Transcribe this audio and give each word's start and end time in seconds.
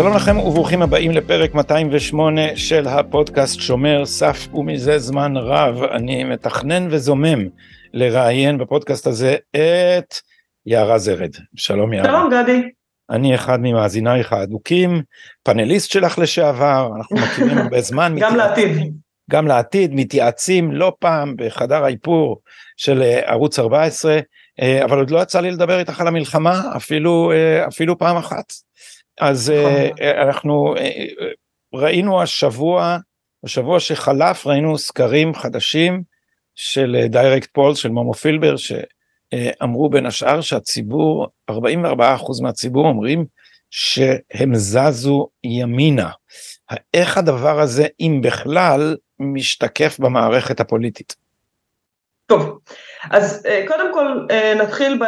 שלום 0.00 0.14
לכם 0.14 0.38
וברוכים 0.38 0.82
הבאים 0.82 1.10
לפרק 1.10 1.54
208 1.54 2.56
של 2.56 2.88
הפודקאסט 2.88 3.60
שומר 3.60 4.06
סף 4.06 4.48
ומזה 4.54 4.98
זמן 4.98 5.36
רב 5.36 5.82
אני 5.82 6.24
מתכנן 6.24 6.88
וזומם 6.90 7.48
לראיין 7.92 8.58
בפודקאסט 8.58 9.06
הזה 9.06 9.36
את 9.50 10.14
יערה 10.66 10.98
זרד. 10.98 11.30
שלום 11.56 11.92
יערה. 11.92 12.08
שלום 12.08 12.30
גדי. 12.30 12.62
אני 13.10 13.34
אחד 13.34 13.58
ממאזינייך 13.62 14.32
האדוקים, 14.32 15.02
פאנליסט 15.42 15.90
שלך 15.90 16.18
לשעבר, 16.18 16.90
אנחנו 16.96 17.16
מכירים 17.16 17.58
הרבה 17.58 17.80
זמן. 17.90 18.14
גם 18.18 18.36
לעתיד. 18.36 18.94
גם 19.30 19.46
לעתיד, 19.46 19.94
מתייעצים 19.94 20.72
לא 20.72 20.92
פעם 20.98 21.34
בחדר 21.36 21.84
האיפור 21.84 22.40
של 22.76 23.02
אה, 23.02 23.20
ערוץ 23.30 23.58
14, 23.58 24.18
אה, 24.60 24.84
אבל 24.84 24.98
עוד 24.98 25.10
לא 25.10 25.22
יצא 25.22 25.40
לי 25.40 25.50
לדבר 25.50 25.78
איתך 25.78 26.00
על 26.00 26.08
המלחמה 26.08 26.62
אפילו, 26.76 27.32
אה, 27.32 27.66
אפילו 27.68 27.98
פעם 27.98 28.16
אחת. 28.16 28.52
אז 29.20 29.50
נכון. 29.50 30.06
אנחנו 30.20 30.74
ראינו 31.74 32.22
השבוע, 32.22 32.96
בשבוע 33.44 33.80
שחלף 33.80 34.46
ראינו 34.46 34.78
סקרים 34.78 35.34
חדשים 35.34 36.02
של 36.54 36.96
Direct 37.08 37.48
Polls 37.52 37.78
של 37.78 37.88
מומו 37.88 38.14
פילבר, 38.14 38.54
שאמרו 38.56 39.90
בין 39.90 40.06
השאר 40.06 40.40
שהציבור, 40.40 41.26
44% 41.50 41.54
מהציבור 42.42 42.86
אומרים 42.86 43.24
שהם 43.70 44.54
זזו 44.54 45.28
ימינה. 45.44 46.10
איך 46.94 47.18
הדבר 47.18 47.60
הזה, 47.60 47.86
אם 48.00 48.20
בכלל, 48.22 48.96
משתקף 49.18 49.98
במערכת 49.98 50.60
הפוליטית? 50.60 51.16
טוב, 52.26 52.58
אז 53.10 53.46
אה, 53.46 53.64
קודם 53.68 53.94
כל 53.94 54.26
אה, 54.30 54.54
נתחיל 54.54 55.02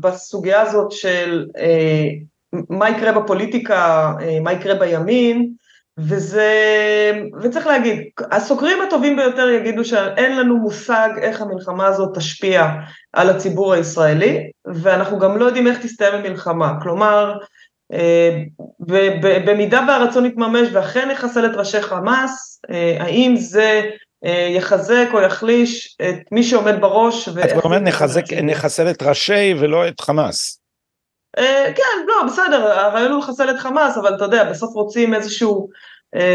בסוגיה 0.00 0.60
הזאת 0.60 0.92
של 0.92 1.46
אה, 1.58 2.04
מה 2.70 2.90
יקרה 2.90 3.12
בפוליטיקה, 3.12 4.12
מה 4.42 4.52
יקרה 4.52 4.74
בימין, 4.74 5.50
וזה, 5.98 6.52
וצריך 7.42 7.66
להגיד, 7.66 8.02
הסוקרים 8.30 8.78
הטובים 8.82 9.16
ביותר 9.16 9.48
יגידו 9.48 9.84
שאין 9.84 10.36
לנו 10.36 10.56
מושג 10.56 11.08
איך 11.22 11.40
המלחמה 11.40 11.86
הזאת 11.86 12.16
תשפיע 12.16 12.68
על 13.12 13.30
הציבור 13.30 13.72
הישראלי, 13.72 14.50
ואנחנו 14.74 15.18
גם 15.18 15.36
לא 15.36 15.44
יודעים 15.44 15.66
איך 15.66 15.78
תסתיים 15.82 16.14
המלחמה, 16.14 16.72
כלומר, 16.82 17.38
במידה 19.46 19.84
והרצון 19.88 20.26
יתממש 20.26 20.68
ואכן 20.72 21.08
יחסל 21.12 21.46
את 21.46 21.56
ראשי 21.56 21.82
חמאס, 21.82 22.60
האם 22.98 23.34
זה 23.36 23.82
יחזק 24.56 25.08
או 25.12 25.20
יחליש 25.20 25.96
את 26.02 26.32
מי 26.32 26.42
שעומד 26.42 26.80
בראש. 26.80 27.28
את 27.28 27.64
אומרת 27.64 27.82
נחזק, 27.82 28.32
נחסל 28.32 28.90
את 28.90 29.02
ראשי 29.02 29.54
ולא 29.58 29.88
את 29.88 30.00
חמאס. 30.00 30.63
כן, 31.74 32.06
לא, 32.08 32.26
בסדר, 32.26 32.72
הרעיון 32.72 33.12
הוא 33.12 33.18
לחסל 33.18 33.50
את 33.50 33.58
חמאס, 33.58 33.98
אבל 33.98 34.14
אתה 34.14 34.24
יודע, 34.24 34.44
בסוף 34.50 34.74
רוצים 34.74 35.14
איזשהו 35.14 35.68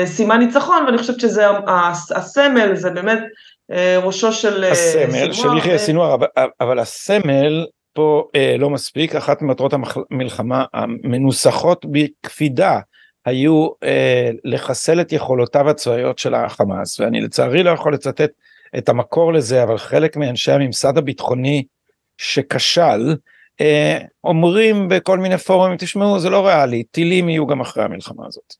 סימן 0.05 0.39
ניצחון, 0.39 0.85
ואני 0.85 0.97
חושבת 0.97 1.19
שזה 1.19 1.45
הסמל, 2.15 2.75
זה 2.75 2.89
באמת 2.89 3.19
ראשו 4.03 4.33
של... 4.33 4.63
הסמל 4.63 5.33
של 5.33 5.57
יחיא 5.57 5.77
סינואר, 5.77 6.15
אבל 6.61 6.79
הסמל 6.79 7.65
פה 7.93 8.23
לא 8.59 8.69
מספיק, 8.69 9.15
אחת 9.15 9.41
ממטרות 9.41 9.73
המלחמה 10.11 10.65
המנוסחות 10.73 11.85
בקפידה 11.91 12.79
היו 13.25 13.67
אה, 13.83 14.29
לחסל 14.43 15.01
את 15.01 15.13
יכולותיו 15.13 15.69
הצבאיות 15.69 16.19
של 16.19 16.33
החמאס 16.33 16.99
ואני 16.99 17.21
לצערי 17.21 17.63
לא 17.63 17.69
יכול 17.69 17.93
לצטט 17.93 18.31
את 18.77 18.89
המקור 18.89 19.33
לזה 19.33 19.63
אבל 19.63 19.77
חלק 19.77 20.17
מאנשי 20.17 20.51
הממסד 20.51 20.97
הביטחוני 20.97 21.63
שכשל 22.17 22.81
אה, 22.81 23.13
אומרים 24.23 24.87
בכל 24.89 25.17
מיני 25.17 25.37
פורומים 25.37 25.77
תשמעו 25.77 26.19
זה 26.19 26.29
לא 26.29 26.47
ריאלי 26.47 26.83
טילים 26.83 27.29
יהיו 27.29 27.47
גם 27.47 27.61
אחרי 27.61 27.83
המלחמה 27.83 28.23
הזאת. 28.27 28.53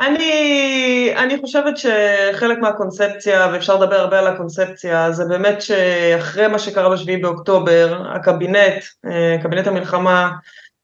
אני, 0.00 1.12
אני 1.16 1.38
חושבת 1.40 1.74
שחלק 1.76 2.58
מהקונספציה, 2.58 3.48
ואפשר 3.52 3.76
לדבר 3.76 3.96
הרבה 3.96 4.18
על 4.18 4.26
הקונספציה, 4.26 5.12
זה 5.12 5.24
באמת 5.24 5.62
שאחרי 5.62 6.48
מה 6.48 6.58
שקרה 6.58 6.90
בשביעי 6.90 7.16
באוקטובר, 7.16 8.02
הקבינט, 8.14 8.82
אה, 9.06 9.36
קבינט 9.42 9.66
המלחמה, 9.66 10.30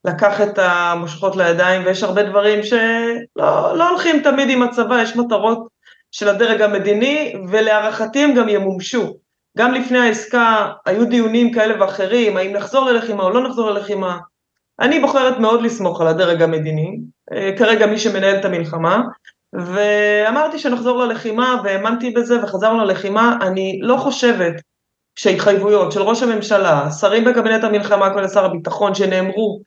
לקח 0.04 0.40
את 0.40 0.58
המושכות 0.58 1.36
לידיים, 1.36 1.82
ויש 1.86 2.02
הרבה 2.02 2.22
דברים 2.22 2.62
שלא 2.62 3.78
לא 3.78 3.88
הולכים 3.88 4.22
תמיד 4.22 4.50
עם 4.50 4.62
הצבא, 4.62 5.02
יש 5.02 5.16
מטרות 5.16 5.66
של 6.10 6.28
הדרג 6.28 6.62
המדיני, 6.62 7.34
ולהערכתי 7.50 8.24
הם 8.24 8.34
גם 8.34 8.48
ימומשו. 8.48 9.14
גם 9.58 9.72
לפני 9.72 9.98
העסקה 9.98 10.72
היו 10.86 11.04
דיונים 11.04 11.52
כאלה 11.52 11.80
ואחרים, 11.80 12.36
האם 12.36 12.52
נחזור 12.52 12.84
ללחימה 12.84 13.22
או 13.22 13.30
לא 13.30 13.48
נחזור 13.48 13.70
ללחימה. 13.70 14.18
אני 14.80 15.00
בוחרת 15.00 15.38
מאוד 15.38 15.62
לסמוך 15.62 16.00
על 16.00 16.06
הדרג 16.06 16.42
המדיני, 16.42 16.98
אה, 17.32 17.50
כרגע 17.58 17.86
מי 17.86 17.98
שמנהל 17.98 18.36
את 18.36 18.44
המלחמה, 18.44 19.02
ואמרתי 19.52 20.58
שנחזור 20.58 21.04
ללחימה 21.04 21.60
והאמנתי 21.64 22.10
בזה 22.10 22.44
וחזרנו 22.44 22.84
ללחימה, 22.84 23.38
אני 23.42 23.78
לא 23.82 23.96
חושבת 23.96 24.54
שההתחייבויות 25.16 25.92
של 25.92 26.02
ראש 26.02 26.22
הממשלה, 26.22 26.90
שרים 26.90 27.24
בקבינט 27.24 27.64
המלחמה, 27.64 28.10
כולל 28.10 28.28
שר 28.28 28.44
הביטחון, 28.44 28.94
שנאמרו 28.94 29.60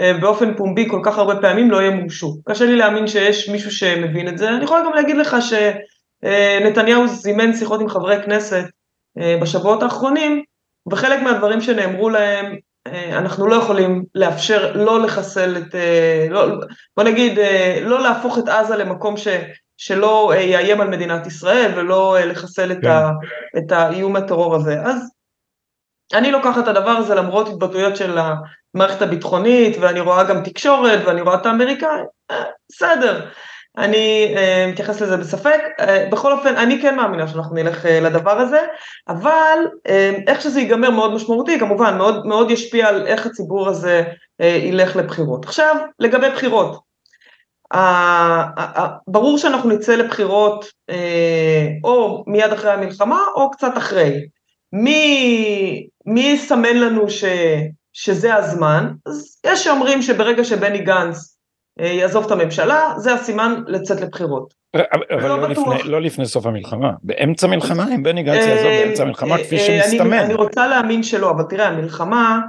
אה, 0.00 0.12
באופן 0.20 0.54
פומבי 0.56 0.88
כל 0.88 1.00
כך 1.04 1.18
הרבה 1.18 1.36
פעמים 1.40 1.70
לא 1.70 1.82
ימומשו. 1.82 2.36
קשה 2.48 2.64
לי 2.64 2.76
להאמין 2.76 3.06
שיש 3.06 3.48
מישהו 3.48 3.70
שמבין 3.70 4.28
את 4.28 4.38
זה. 4.38 4.48
אני 4.48 4.64
יכולה 4.64 4.80
גם 4.84 4.92
להגיד 4.94 5.16
לך 5.16 5.36
שנתניהו 6.22 7.06
זימן 7.08 7.52
שיחות 7.52 7.80
עם 7.80 7.88
חברי 7.88 8.22
כנסת 8.22 8.64
אה, 8.64 8.75
בשבועות 9.42 9.82
האחרונים, 9.82 10.42
וחלק 10.90 11.22
מהדברים 11.22 11.60
שנאמרו 11.60 12.08
להם, 12.08 12.56
אה, 12.86 13.18
אנחנו 13.18 13.46
לא 13.46 13.54
יכולים 13.54 14.04
לאפשר 14.14 14.72
לא 14.76 15.02
לחסל 15.02 15.56
את, 15.56 15.74
לא, 16.30 16.46
בוא 16.96 17.04
נגיד, 17.04 17.38
לא 17.82 18.02
להפוך 18.02 18.38
את 18.38 18.48
עזה 18.48 18.76
למקום 18.76 19.16
ש, 19.16 19.28
שלא 19.76 20.32
יאיים 20.36 20.80
על 20.80 20.88
מדינת 20.88 21.26
ישראל 21.26 21.72
ולא 21.76 22.18
לחסל 22.18 22.72
את, 22.72 22.78
כן. 22.82 22.88
ה, 22.88 23.10
את 23.58 23.72
האיום 23.72 24.16
הטרור 24.16 24.54
הזה. 24.56 24.80
אז 24.82 25.10
אני 26.14 26.30
לוקחת 26.30 26.62
את 26.62 26.68
הדבר 26.68 26.90
הזה 26.90 27.14
למרות 27.14 27.48
התבטאויות 27.48 27.96
של 27.96 28.18
המערכת 28.18 29.02
הביטחונית 29.02 29.76
ואני 29.80 30.00
רואה 30.00 30.24
גם 30.24 30.42
תקשורת 30.44 30.98
ואני 31.06 31.20
רואה 31.20 31.34
את 31.34 31.46
האמריקאים, 31.46 32.04
אה, 32.30 32.44
בסדר, 32.68 33.28
אני 33.78 34.34
uh, 34.34 34.72
מתייחס 34.72 35.00
לזה 35.00 35.16
בספק, 35.16 35.60
uh, 35.80 35.84
בכל 36.10 36.32
אופן 36.32 36.56
אני 36.56 36.82
כן 36.82 36.96
מאמינה 36.96 37.28
שאנחנו 37.28 37.54
נלך 37.54 37.84
uh, 37.84 37.88
לדבר 37.88 38.40
הזה, 38.40 38.60
אבל 39.08 39.58
uh, 39.88 39.90
איך 40.26 40.40
שזה 40.40 40.60
ייגמר 40.60 40.90
מאוד 40.90 41.14
משמעותי, 41.14 41.58
כמובן 41.58 41.96
מאוד, 41.96 42.26
מאוד 42.26 42.50
ישפיע 42.50 42.88
על 42.88 43.06
איך 43.06 43.26
הציבור 43.26 43.68
הזה 43.68 44.02
uh, 44.42 44.44
ילך 44.44 44.96
לבחירות. 44.96 45.44
עכשיו 45.44 45.76
לגבי 45.98 46.30
בחירות, 46.30 46.78
uh, 47.74 47.76
uh, 47.76 48.76
uh, 48.76 48.80
ברור 49.06 49.38
שאנחנו 49.38 49.70
נצא 49.70 49.94
לבחירות 49.94 50.64
uh, 50.90 50.94
או 51.84 52.24
מיד 52.26 52.52
אחרי 52.52 52.70
המלחמה 52.70 53.20
או 53.34 53.50
קצת 53.50 53.72
אחרי. 53.76 54.26
מי, 54.72 55.86
מי 56.06 56.20
יסמן 56.20 56.76
לנו 56.76 57.10
ש, 57.10 57.24
שזה 57.92 58.34
הזמן? 58.34 58.92
אז 59.06 59.38
יש 59.46 59.64
שאומרים 59.64 60.02
שברגע 60.02 60.44
שבני 60.44 60.78
גנץ 60.78 61.16
אה, 61.16 61.35
יעזוב 61.80 62.24
את 62.24 62.30
הממשלה, 62.30 62.94
זה 62.96 63.14
הסימן 63.14 63.62
לצאת 63.66 64.00
לבחירות. 64.00 64.54
אבל 65.10 65.28
לא, 65.28 65.40
לא, 65.40 65.48
לפני, 65.48 65.82
לא 65.84 66.00
לפני 66.00 66.26
סוף 66.26 66.46
המלחמה, 66.46 66.90
באמצע 67.02 67.46
מלחמה, 67.46 67.94
אם 67.94 68.02
בני 68.02 68.22
גנץ 68.22 68.44
יעזוב 68.46 68.66
אה, 68.66 68.82
באמצע 68.84 69.02
המלחמה 69.02 69.38
כפי 69.38 69.56
אה, 69.56 69.60
שמסתמן. 69.60 70.12
אני, 70.12 70.24
אני 70.24 70.34
רוצה 70.34 70.66
להאמין 70.66 71.02
שלא, 71.02 71.30
אבל 71.30 71.42
תראה, 71.42 71.68
המלחמה, 71.68 72.40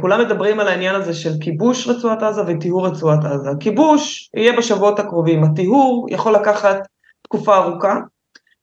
כולם 0.00 0.20
מדברים 0.20 0.60
על 0.60 0.68
העניין 0.68 0.94
הזה 0.94 1.14
של 1.14 1.30
כיבוש 1.40 1.88
רצועת 1.88 2.22
עזה 2.22 2.42
וטיהור 2.46 2.86
רצועת 2.86 3.24
עזה. 3.24 3.50
כיבוש 3.60 4.30
יהיה 4.36 4.56
בשבועות 4.58 4.98
הקרובים, 4.98 5.44
הטיהור 5.44 6.06
יכול 6.10 6.34
לקחת 6.34 6.76
תקופה 7.22 7.56
ארוכה. 7.56 7.94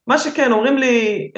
מה 0.08 0.18
שכן, 0.18 0.52
אומרים 0.52 0.78
לי 0.78 1.32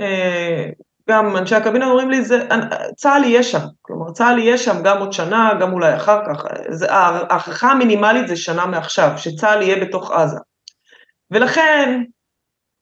גם 1.09 1.37
אנשי 1.37 1.55
הקבינה 1.55 1.87
אומרים 1.87 2.09
לי, 2.09 2.21
זה, 2.21 2.47
צה"ל 2.95 3.23
יהיה 3.23 3.43
שם, 3.43 3.59
כלומר 3.81 4.11
צה"ל 4.11 4.39
יהיה 4.39 4.57
שם 4.57 4.83
גם 4.83 4.99
עוד 4.99 5.13
שנה, 5.13 5.53
גם 5.61 5.73
אולי 5.73 5.95
אחר 5.95 6.21
כך, 6.25 6.45
זה, 6.69 6.91
ההערכה 6.91 7.71
המינימלית 7.71 8.27
זה 8.27 8.35
שנה 8.35 8.65
מעכשיו, 8.65 9.11
שצה"ל 9.17 9.61
יהיה 9.61 9.85
בתוך 9.85 10.11
עזה. 10.11 10.37
ולכן, 11.31 12.03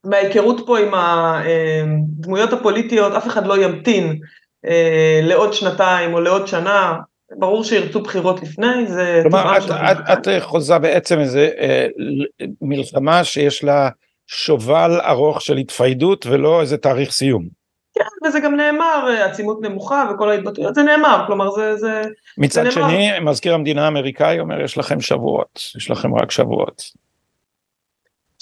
מההיכרות 0.05 0.63
פה 0.65 0.79
עם 0.79 0.93
הדמויות 0.93 2.53
הפוליטיות, 2.53 3.13
אף 3.13 3.27
אחד 3.27 3.47
לא 3.47 3.63
ימתין 3.63 4.19
אה, 4.65 5.19
לעוד 5.23 5.53
שנתיים 5.53 6.13
או 6.13 6.21
לעוד 6.21 6.47
שנה, 6.47 6.93
ברור 7.39 7.63
שירצו 7.63 7.99
בחירות 8.01 8.41
לפני, 8.41 8.87
זה... 8.87 9.19
כלומר, 9.23 9.57
את, 9.57 9.63
את, 10.13 10.27
את 10.27 10.43
חוזה 10.43 10.79
בעצם 10.79 11.19
איזה 11.19 11.49
אה, 11.59 11.87
מלחמה 12.61 13.23
שיש 13.23 13.63
לה 13.63 13.89
שובל 14.27 14.99
ארוך 15.01 15.41
של 15.41 15.57
התפיידות 15.57 16.25
ולא 16.25 16.61
איזה 16.61 16.77
תאריך 16.77 17.11
סיום. 17.11 17.62
כן, 17.95 18.27
וזה 18.27 18.39
גם 18.39 18.55
נאמר, 18.55 19.07
אה, 19.07 19.25
עצימות 19.25 19.61
נמוכה 19.61 20.11
וכל 20.13 20.29
ההתבטאויות, 20.29 20.75
זה 20.75 20.83
נאמר, 20.83 21.23
כלומר 21.27 21.51
זה... 21.51 21.75
זה 21.75 22.03
מצד 22.37 22.63
זה 22.63 22.71
שני, 22.71 23.11
נאמר. 23.11 23.31
מזכיר 23.31 23.53
המדינה 23.53 23.85
האמריקאי 23.85 24.39
אומר, 24.39 24.61
יש 24.61 24.77
לכם 24.77 25.01
שבועות, 25.01 25.59
יש 25.77 25.91
לכם 25.91 26.15
רק 26.15 26.31
שבועות. 26.31 26.83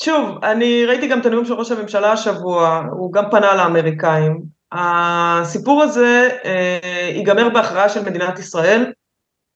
שוב, 0.04 0.44
אני 0.44 0.86
ראיתי 0.86 1.08
גם 1.08 1.20
את 1.20 1.26
הנאום 1.26 1.46
של 1.46 1.54
ראש 1.54 1.72
הממשלה 1.72 2.12
השבוע, 2.12 2.84
הוא 2.92 3.14
גם 3.14 3.24
פנה 3.32 3.56
לאמריקאים. 3.56 4.42
הסיפור 4.72 5.84
הזה 5.84 6.30
אה, 6.46 7.10
ייגמר 7.14 7.50
בהכרעה 7.50 7.90
של 7.90 8.06
מדינת 8.10 8.40
ישראל, 8.40 8.92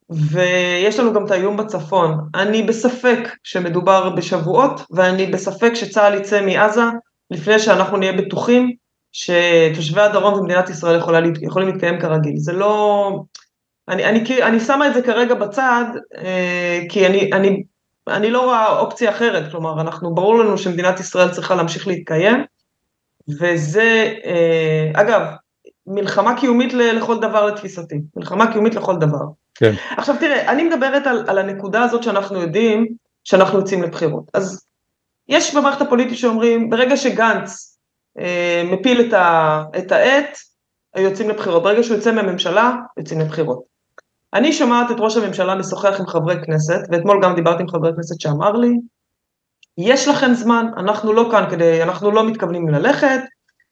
ויש 0.10 1.00
לנו 1.00 1.14
גם 1.14 1.26
את 1.26 1.32
האיום 1.32 1.58
בצפון. 1.58 2.18
אני 2.36 2.64
בספק 2.64 3.36
שמדובר 3.44 4.10
בשבועות, 4.10 4.82
ואני 4.92 5.26
בספק 5.26 5.74
שצה"ל 5.74 6.14
יצא 6.14 6.46
מעזה 6.46 6.84
לפני 7.32 7.60
שאנחנו 7.60 7.98
נהיה 7.98 8.14
בטוחים 8.14 8.76
שתושבי 9.18 10.02
הדרום 10.02 10.40
במדינת 10.40 10.70
ישראל 10.70 11.00
יכולה, 11.00 11.20
יכולים 11.42 11.68
להתקיים 11.68 12.00
כרגיל. 12.00 12.38
זה 12.38 12.54
לא... 12.54 13.24
אני, 13.88 14.06
אני, 14.06 14.44
אני 14.44 14.60
שמה 14.60 14.88
את 14.88 14.94
זה 14.94 15.02
כרגע 15.02 15.36
בצד, 15.36 15.86
אה, 16.18 16.80
כי 16.90 17.08
אני, 17.08 17.30
אני, 17.34 17.64
אני 18.08 18.32
לא 18.32 18.42
רואה 18.42 18.80
אופציה 18.80 19.10
אחרת, 19.10 19.52
כלומר, 19.52 19.82
אנחנו, 19.82 20.16
ברור 20.16 20.40
לנו 20.40 20.58
שמדינת 20.58 21.00
ישראל 21.00 21.32
צריכה 21.32 21.56
להמשיך 21.56 21.88
להתקיים, 21.88 22.44
וזה, 23.40 24.14
אה, 24.26 25.02
אגב, 25.02 25.22
מלחמה 25.88 26.40
קיומית 26.40 26.74
לכל 26.74 27.20
דבר 27.20 27.46
לתפיסתי, 27.46 28.02
מלחמה 28.16 28.52
קיומית 28.52 28.76
לכל 28.76 28.96
דבר. 28.96 29.26
כן. 29.56 29.74
עכשיו 29.98 30.16
תראה, 30.20 30.52
אני 30.52 30.64
מדברת 30.64 31.08
על, 31.08 31.26
על 31.28 31.38
הנקודה 31.38 31.84
הזאת 31.84 32.04
שאנחנו 32.04 32.42
יודעים 32.42 32.88
שאנחנו 33.24 33.60
יוצאים 33.60 33.84
לבחירות. 33.84 34.24
אז 34.34 34.66
יש 35.28 35.56
במערכת 35.56 35.82
הפוליטית 35.82 36.18
שאומרים, 36.18 36.70
ברגע 36.70 36.98
שגנץ 36.98 37.75
מפיל 38.66 39.02
את, 39.08 39.14
ה, 39.14 39.64
את 39.78 39.92
העט, 39.92 40.38
יוצאים 40.98 41.30
לבחירות. 41.30 41.64
ברגע 41.64 41.84
שהוא 41.84 41.96
יוצא 41.98 42.12
מהממשלה, 42.12 42.72
יוצאים 42.98 43.20
לבחירות. 43.20 43.64
אני 44.34 44.54
שומעת 44.54 44.92
את 44.92 44.96
ראש 45.00 45.18
הממשלה 45.18 45.56
משוחח 45.56 46.00
עם 46.00 46.08
חברי 46.08 46.36
כנסת, 46.46 46.80
ואתמול 46.92 47.20
גם 47.24 47.36
דיברתי 47.36 47.62
עם 47.64 47.70
חבר 47.70 47.96
כנסת 47.96 48.22
שאמר 48.22 48.52
לי, 48.52 48.74
יש 49.78 50.08
לכם 50.08 50.34
זמן, 50.34 50.66
אנחנו 50.78 51.14
לא 51.14 51.28
כאן 51.32 51.46
כדי, 51.50 51.84
אנחנו 51.84 52.12
לא 52.12 52.28
מתכוונים 52.28 52.70
ללכת, 52.70 53.20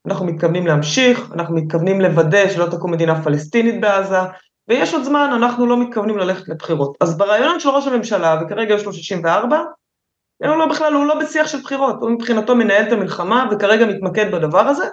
אנחנו 0.07 0.25
מתכוונים 0.25 0.68
להמשיך, 0.68 1.31
אנחנו 1.34 1.56
מתכוונים 1.56 2.01
לוודא 2.01 2.50
שלא 2.50 2.66
תקום 2.66 2.92
מדינה 2.92 3.24
פלסטינית 3.24 3.81
בעזה, 3.81 4.19
ויש 4.68 4.94
עוד 4.94 5.04
זמן, 5.04 5.30
אנחנו 5.36 5.66
לא 5.66 5.78
מתכוונים 5.78 6.18
ללכת 6.18 6.50
לבחירות. 6.50 6.98
אז 7.01 7.18
ברעיונות 7.18 7.62
של 7.62 7.69
ראש 7.69 7.88
הממשלה, 7.88 8.42
וכרגע 8.42 8.75
יש 8.75 8.86
לו 8.86 8.94
64, 8.94 9.60
הוא 10.38 10.56
לא 10.56 10.65
בכלל, 10.65 10.94
הוא 10.94 11.06
לא 11.06 11.19
בשיח 11.19 11.47
של 11.47 11.62
בחירות, 11.62 11.95
הוא 12.01 12.09
מבחינתו 12.09 12.56
מנהל 12.56 12.88
את 12.88 12.91
המלחמה 12.91 13.50
וכרגע 13.51 13.85
מתמקד 13.85 14.31
בדבר 14.31 14.59
הזה, 14.59 14.85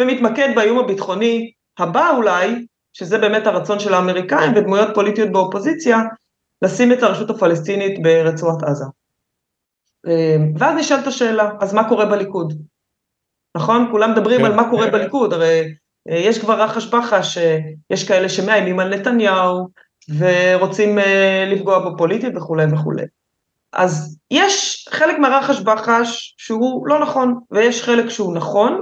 ומתמקד 0.00 0.48
באיום 0.54 0.78
הביטחוני 0.78 1.52
הבא 1.78 2.10
אולי, 2.16 2.66
שזה 2.92 3.18
באמת 3.18 3.46
הרצון 3.46 3.78
של 3.78 3.94
האמריקאים 3.94 4.52
ודמויות 4.56 4.88
פוליטיות 4.94 5.32
באופוזיציה, 5.32 5.98
לשים 6.62 6.92
את 6.92 7.02
הרשות 7.02 7.30
הפלסטינית 7.30 8.02
ברצועת 8.02 8.62
עזה. 8.62 8.84
ואז 10.58 10.76
נשאלת 10.76 11.06
השאלה, 11.06 11.50
אז 11.60 11.74
מה 11.74 11.88
קורה 11.88 12.06
בליכוד? 12.06 12.54
נכון? 13.56 13.88
כולם 13.90 14.12
מדברים 14.12 14.40
כן. 14.40 14.46
על 14.46 14.54
מה 14.54 14.70
קורה 14.70 14.90
בליכוד, 14.90 15.32
הרי 15.32 15.74
אה, 16.10 16.16
יש 16.16 16.38
כבר 16.38 16.62
רחש 16.62 16.86
בחש, 16.86 17.38
יש 17.90 18.08
כאלה 18.08 18.28
שמאיימים 18.28 18.80
על 18.80 18.94
נתניהו 18.94 19.68
ורוצים 20.18 20.98
אה, 20.98 21.44
לפגוע 21.52 21.78
בו 21.78 21.96
פוליטית 21.96 22.36
וכולי 22.36 22.64
וכולי. 22.72 23.02
אז 23.74 24.18
יש 24.30 24.86
חלק 24.90 25.18
מהרחש 25.18 25.60
בחש 25.60 26.34
שהוא 26.38 26.86
לא 26.86 27.00
נכון, 27.00 27.40
ויש 27.50 27.82
חלק 27.82 28.08
שהוא 28.08 28.34
נכון, 28.34 28.80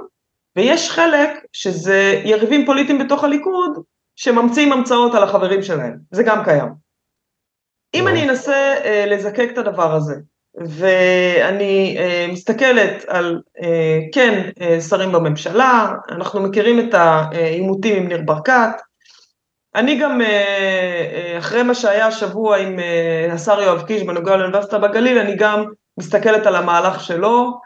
ויש 0.57 0.91
חלק 0.91 1.31
שזה 1.53 2.23
יריבים 2.25 2.67
פוליטיים 2.67 2.99
בתוך 2.99 3.25
הליכוד 3.25 3.83
שממציאים 4.17 4.73
המצאות 4.73 5.15
על 5.15 5.23
החברים 5.23 5.63
שלהם, 5.63 5.97
זה 6.11 6.23
גם 6.23 6.45
קיים. 6.45 6.69
אם 7.95 8.09
אני 8.09 8.29
אנסה 8.29 8.75
uh, 8.79 9.09
לזקק 9.09 9.49
את 9.53 9.59
הדבר 9.59 9.95
הזה, 9.95 10.15
ואני 10.55 11.97
uh, 11.99 12.33
מסתכלת 12.33 13.05
על, 13.09 13.41
uh, 13.59 13.65
כן, 14.13 14.51
uh, 14.59 14.81
שרים 14.81 15.13
בממשלה, 15.13 15.93
אנחנו 16.11 16.43
מכירים 16.43 16.89
את 16.89 16.95
העימותים 16.95 17.97
עם 18.03 18.09
ניר 18.09 18.23
ברקת, 18.25 18.81
אני 19.75 19.99
גם, 19.99 20.21
uh, 20.21 20.25
uh, 20.25 21.39
אחרי 21.39 21.63
מה 21.63 21.75
שהיה 21.75 22.07
השבוע 22.07 22.57
עם 22.57 22.79
uh, 22.79 23.33
השר 23.33 23.61
יואב 23.63 23.83
קיש 23.83 24.03
בנוגע 24.03 24.37
לאוניברסיטה 24.37 24.79
בגליל, 24.79 25.19
אני 25.19 25.37
גם 25.37 25.65
מסתכלת 25.99 26.47
על 26.47 26.57
המהלך 26.57 27.01
שלו, 27.05 27.61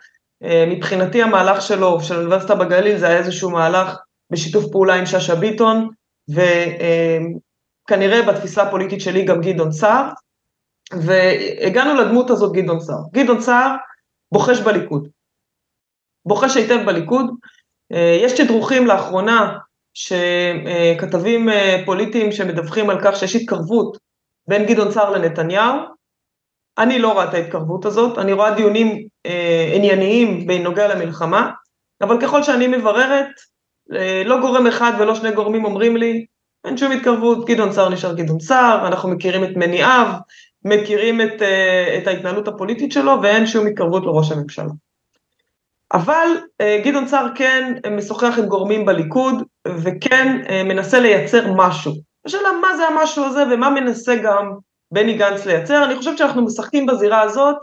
מבחינתי 0.66 1.22
המהלך 1.22 1.62
שלו, 1.62 2.00
של 2.00 2.14
האוניברסיטה 2.14 2.54
בגליל, 2.54 2.98
זה 2.98 3.08
היה 3.08 3.18
איזשהו 3.18 3.50
מהלך 3.50 3.96
בשיתוף 4.32 4.64
פעולה 4.72 4.94
עם 4.94 5.06
שאשא 5.06 5.34
ביטון, 5.34 5.88
וכנראה 7.88 8.22
בתפיסה 8.22 8.62
הפוליטית 8.62 9.00
שלי 9.00 9.24
גם 9.24 9.40
גדעון 9.40 9.72
סער, 9.72 10.08
והגענו 10.92 11.94
לדמות 12.00 12.30
הזאת 12.30 12.52
גדעון 12.52 12.80
סער. 12.80 12.98
גדעון 13.12 13.40
סער 13.40 13.74
בוחש 14.32 14.60
בליכוד. 14.60 15.08
בוחש 16.26 16.56
היטב 16.56 16.86
בליכוד. 16.86 17.26
יש 18.24 18.40
תדרוכים 18.40 18.86
לאחרונה 18.86 19.58
שכתבים 19.96 21.48
פוליטיים 21.84 22.32
שמדווחים 22.32 22.90
על 22.90 22.98
כך 23.04 23.16
שיש 23.16 23.36
התקרבות 23.36 23.96
בין 24.48 24.66
גדעון 24.66 24.92
סער 24.92 25.10
לנתניהו. 25.10 25.74
אני 26.78 26.98
לא 26.98 27.12
רואה 27.12 27.24
את 27.24 27.34
ההתקרבות 27.34 27.84
הזאת, 27.84 28.18
אני 28.18 28.32
רואה 28.32 28.54
דיונים 28.54 29.06
אה, 29.26 29.70
ענייניים 29.74 30.46
בנוגע 30.46 30.94
למלחמה, 30.94 31.50
אבל 32.02 32.20
ככל 32.20 32.42
שאני 32.42 32.66
מבררת, 32.66 33.28
אה, 33.92 34.22
לא 34.24 34.40
גורם 34.40 34.66
אחד 34.66 34.92
ולא 34.98 35.14
שני 35.14 35.32
גורמים 35.32 35.64
אומרים 35.64 35.96
לי, 35.96 36.26
אין 36.64 36.76
שום 36.76 36.92
התקרבות, 36.92 37.46
גדעון 37.46 37.72
סער 37.72 37.88
נשאר 37.88 38.14
גדעון 38.14 38.40
סער, 38.40 38.86
אנחנו 38.88 39.08
מכירים 39.08 39.44
את 39.44 39.56
מניעיו, 39.56 40.06
מכירים 40.64 41.20
את, 41.20 41.42
אה, 41.42 41.98
את 41.98 42.06
ההתנהלות 42.06 42.48
הפוליטית 42.48 42.92
שלו 42.92 43.12
ואין 43.22 43.46
שום 43.46 43.66
התקרבות 43.66 44.02
לראש 44.02 44.32
הממשלה. 44.32 44.72
אבל 45.92 46.28
גדעון 46.84 47.08
סער 47.08 47.26
כן 47.34 47.72
משוחח 47.96 48.34
עם 48.38 48.46
גורמים 48.46 48.86
בליכוד 48.86 49.34
וכן 49.68 50.42
מנסה 50.64 51.00
לייצר 51.00 51.52
משהו. 51.56 51.92
השאלה 52.26 52.48
מה 52.60 52.76
זה 52.76 52.88
המשהו 52.88 53.24
הזה 53.24 53.44
ומה 53.50 53.70
מנסה 53.70 54.16
גם 54.16 54.52
בני 54.92 55.18
גנץ 55.18 55.46
לייצר, 55.46 55.84
אני 55.84 55.96
חושבת 55.96 56.18
שאנחנו 56.18 56.44
משחקים 56.44 56.86
בזירה 56.86 57.20
הזאת, 57.20 57.56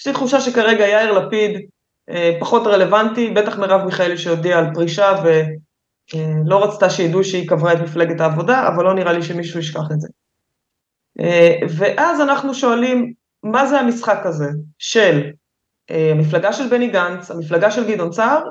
יש 0.00 0.06
לי 0.06 0.12
תחושה 0.12 0.40
שכרגע 0.40 0.88
יאיר 0.88 1.12
לפיד 1.12 1.68
אה, 2.10 2.36
פחות 2.40 2.66
רלוונטי, 2.66 3.30
בטח 3.30 3.58
מרב 3.58 3.84
מיכאלי 3.84 4.18
שהודיעה 4.18 4.58
על 4.58 4.74
פרישה 4.74 5.12
ולא 5.24 6.62
אה, 6.62 6.66
רצתה 6.66 6.90
שידעו 6.90 7.24
שהיא 7.24 7.48
קברה 7.48 7.72
את 7.72 7.78
מפלגת 7.80 8.20
העבודה, 8.20 8.68
אבל 8.68 8.84
לא 8.84 8.94
נראה 8.94 9.12
לי 9.12 9.22
שמישהו 9.22 9.60
ישכח 9.60 9.90
את 9.94 10.00
זה. 10.00 10.08
אה, 11.20 11.58
ואז 11.78 12.20
אנחנו 12.20 12.54
שואלים, 12.54 13.12
מה 13.42 13.66
זה 13.66 13.80
המשחק 13.80 14.20
הזה 14.24 14.48
של 14.78 15.22
אה, 15.24 15.30
המפלגה 15.90 16.52
של 16.52 16.68
בני 16.68 16.88
גנץ, 16.88 17.30
המפלגה 17.30 17.70
של 17.70 17.88
גדעון 17.88 18.12
סער, 18.12 18.42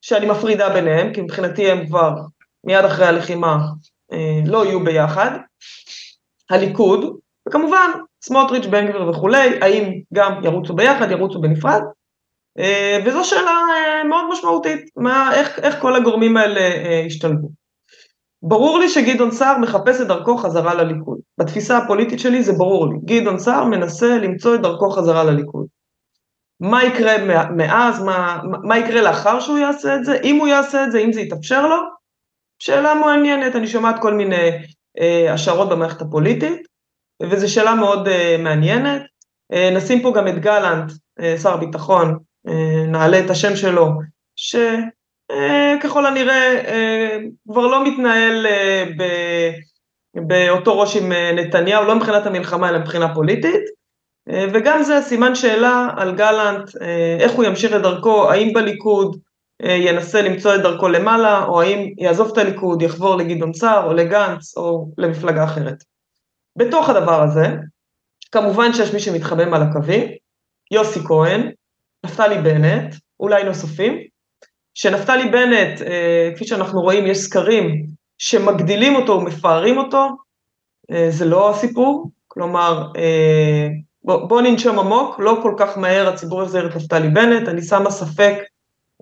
שאני 0.00 0.26
מפרידה 0.26 0.68
ביניהם, 0.68 1.12
כי 1.12 1.20
מבחינתי 1.20 1.70
הם 1.70 1.86
כבר 1.86 2.14
מיד 2.64 2.84
אחרי 2.84 3.06
הלחימה 3.06 3.58
אה, 4.12 4.40
לא 4.46 4.64
יהיו 4.64 4.84
ביחד, 4.84 5.30
הליכוד, 6.50 7.16
וכמובן 7.48 7.90
סמוטריץ', 8.24 8.66
בן 8.66 8.86
גביר 8.88 9.08
וכולי, 9.08 9.58
האם 9.60 9.92
גם 10.14 10.44
ירוצו 10.44 10.74
ביחד, 10.74 11.10
ירוצו 11.10 11.40
בנפרד, 11.40 11.82
אה, 12.58 12.98
וזו 13.06 13.24
שאלה 13.24 13.50
אה, 13.50 14.04
מאוד 14.04 14.24
משמעותית, 14.32 14.90
מה, 14.96 15.34
איך, 15.34 15.58
איך 15.58 15.80
כל 15.80 15.96
הגורמים 15.96 16.36
האלה 16.36 16.60
אה, 16.60 17.02
השתלבו. 17.06 17.48
ברור 18.42 18.78
לי 18.78 18.88
שגדעון 18.88 19.30
סער 19.30 19.58
מחפש 19.58 20.00
את 20.00 20.06
דרכו 20.06 20.36
חזרה 20.36 20.74
לליכוד. 20.74 21.18
בתפיסה 21.38 21.78
הפוליטית 21.78 22.20
שלי 22.20 22.42
זה 22.42 22.52
ברור 22.52 22.88
לי. 22.88 22.98
גדעון 23.04 23.38
סער 23.38 23.64
מנסה 23.64 24.18
למצוא 24.18 24.54
את 24.54 24.60
דרכו 24.60 24.90
חזרה 24.90 25.24
לליכוד. 25.24 25.63
מה 26.70 26.84
יקרה 26.84 27.12
מאז, 27.50 28.02
מה, 28.02 28.40
מה 28.62 28.78
יקרה 28.78 29.02
לאחר 29.02 29.40
שהוא 29.40 29.58
יעשה 29.58 29.96
את 29.96 30.04
זה, 30.04 30.18
אם 30.24 30.36
הוא 30.36 30.48
יעשה 30.48 30.84
את 30.84 30.92
זה, 30.92 30.98
אם 30.98 31.12
זה 31.12 31.20
יתאפשר 31.20 31.66
לו, 31.66 31.76
שאלה 32.58 32.94
מעניינת, 32.94 33.56
אני 33.56 33.66
שומעת 33.66 34.00
כל 34.00 34.14
מיני 34.14 34.50
אה, 35.00 35.32
השערות 35.32 35.68
במערכת 35.68 36.02
הפוליטית, 36.02 36.62
וזו 37.22 37.52
שאלה 37.52 37.74
מאוד 37.74 38.08
uh, 38.08 38.10
מעניינת. 38.38 39.02
Uh, 39.52 39.74
נשים 39.76 40.02
פה 40.02 40.12
גם 40.16 40.28
את 40.28 40.38
גלנט, 40.38 40.90
uh, 41.20 41.42
שר 41.42 41.54
הביטחון, 41.54 42.18
uh, 42.48 42.52
נעלה 42.88 43.18
את 43.18 43.30
השם 43.30 43.56
שלו, 43.56 43.88
שככל 44.36 46.04
uh, 46.04 46.08
הנראה 46.08 46.62
uh, 46.62 47.50
כבר 47.52 47.66
לא 47.66 47.84
מתנהל 47.84 48.46
uh, 48.46 48.88
ב, 48.98 49.04
באותו 50.28 50.80
ראש 50.80 50.96
עם 50.96 51.12
uh, 51.12 51.40
נתניהו, 51.40 51.84
לא 51.84 51.94
מבחינת 51.96 52.26
המלחמה 52.26 52.68
אלא 52.68 52.78
מבחינה 52.78 53.14
פוליטית. 53.14 53.83
Uh, 54.30 54.34
וגם 54.54 54.82
זה 54.82 55.02
סימן 55.02 55.34
שאלה 55.34 55.88
על 55.96 56.16
גלנט, 56.16 56.68
uh, 56.68 56.80
איך 57.20 57.32
הוא 57.32 57.44
ימשיך 57.44 57.72
את 57.72 57.82
דרכו, 57.82 58.30
האם 58.30 58.52
בליכוד 58.52 59.16
uh, 59.62 59.66
ינסה 59.66 60.22
למצוא 60.22 60.54
את 60.54 60.60
דרכו 60.60 60.88
למעלה, 60.88 61.44
או 61.44 61.62
האם 61.62 61.94
יעזוב 61.98 62.30
את 62.32 62.38
הליכוד, 62.38 62.82
יחבור 62.82 63.16
לגדעון 63.16 63.52
סער, 63.52 63.84
או 63.86 63.94
לגנץ, 63.94 64.56
או 64.56 64.88
למפלגה 64.98 65.44
אחרת. 65.44 65.84
בתוך 66.58 66.88
הדבר 66.88 67.22
הזה, 67.22 67.46
כמובן 68.32 68.72
שיש 68.72 68.94
מי 68.94 69.00
שמתחבא 69.00 69.42
על 69.42 69.62
הקווים, 69.62 70.08
יוסי 70.70 71.00
כהן, 71.00 71.50
נפתלי 72.06 72.38
בנט, 72.38 72.94
אולי 73.20 73.44
נוספים, 73.44 73.98
שנפתלי 74.74 75.28
בנט, 75.30 75.82
אה, 75.82 76.30
כפי 76.34 76.46
שאנחנו 76.46 76.80
רואים, 76.80 77.06
יש 77.06 77.18
סקרים 77.18 77.86
שמגדילים 78.18 78.96
אותו 78.96 79.12
ומפארים 79.12 79.78
אותו, 79.78 80.08
אה, 80.90 81.06
זה 81.10 81.24
לא 81.24 81.50
הסיפור, 81.50 82.10
כלומר, 82.28 82.92
אה, 82.96 83.68
בוא, 84.04 84.28
בוא 84.28 84.42
ננשום 84.42 84.78
עמוק, 84.78 85.20
לא 85.20 85.38
כל 85.42 85.54
כך 85.58 85.78
מהר 85.78 86.08
הציבור 86.08 86.42
יחזיר 86.42 86.66
את 86.66 86.76
נפתלי 86.76 87.08
בנט, 87.08 87.48
אני 87.48 87.62
שמה 87.62 87.90
ספק 87.90 88.34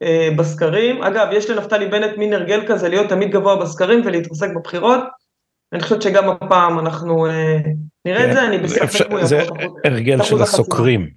אה, 0.02 0.28
בסקרים. 0.36 1.02
אגב, 1.02 1.26
יש 1.32 1.50
לנפתלי 1.50 1.86
בנט 1.86 2.18
מין 2.18 2.32
הרגל 2.32 2.66
כזה 2.66 2.88
להיות 2.88 3.08
תמיד 3.08 3.30
גבוה 3.30 3.56
בסקרים 3.56 4.02
ולהתרסק 4.04 4.48
בבחירות, 4.56 5.00
אני 5.72 5.80
חושבת 5.80 6.02
שגם 6.02 6.30
הפעם 6.30 6.78
אנחנו 6.78 7.26
נראה 8.04 8.30
את 8.30 8.32
זה, 8.32 8.46
אני 8.46 8.58
בספק 8.58 9.06
הוא 9.10 9.24
זה 9.24 9.42
הרגל 9.84 10.22
של 10.22 10.42
הסוקרים. 10.42 11.08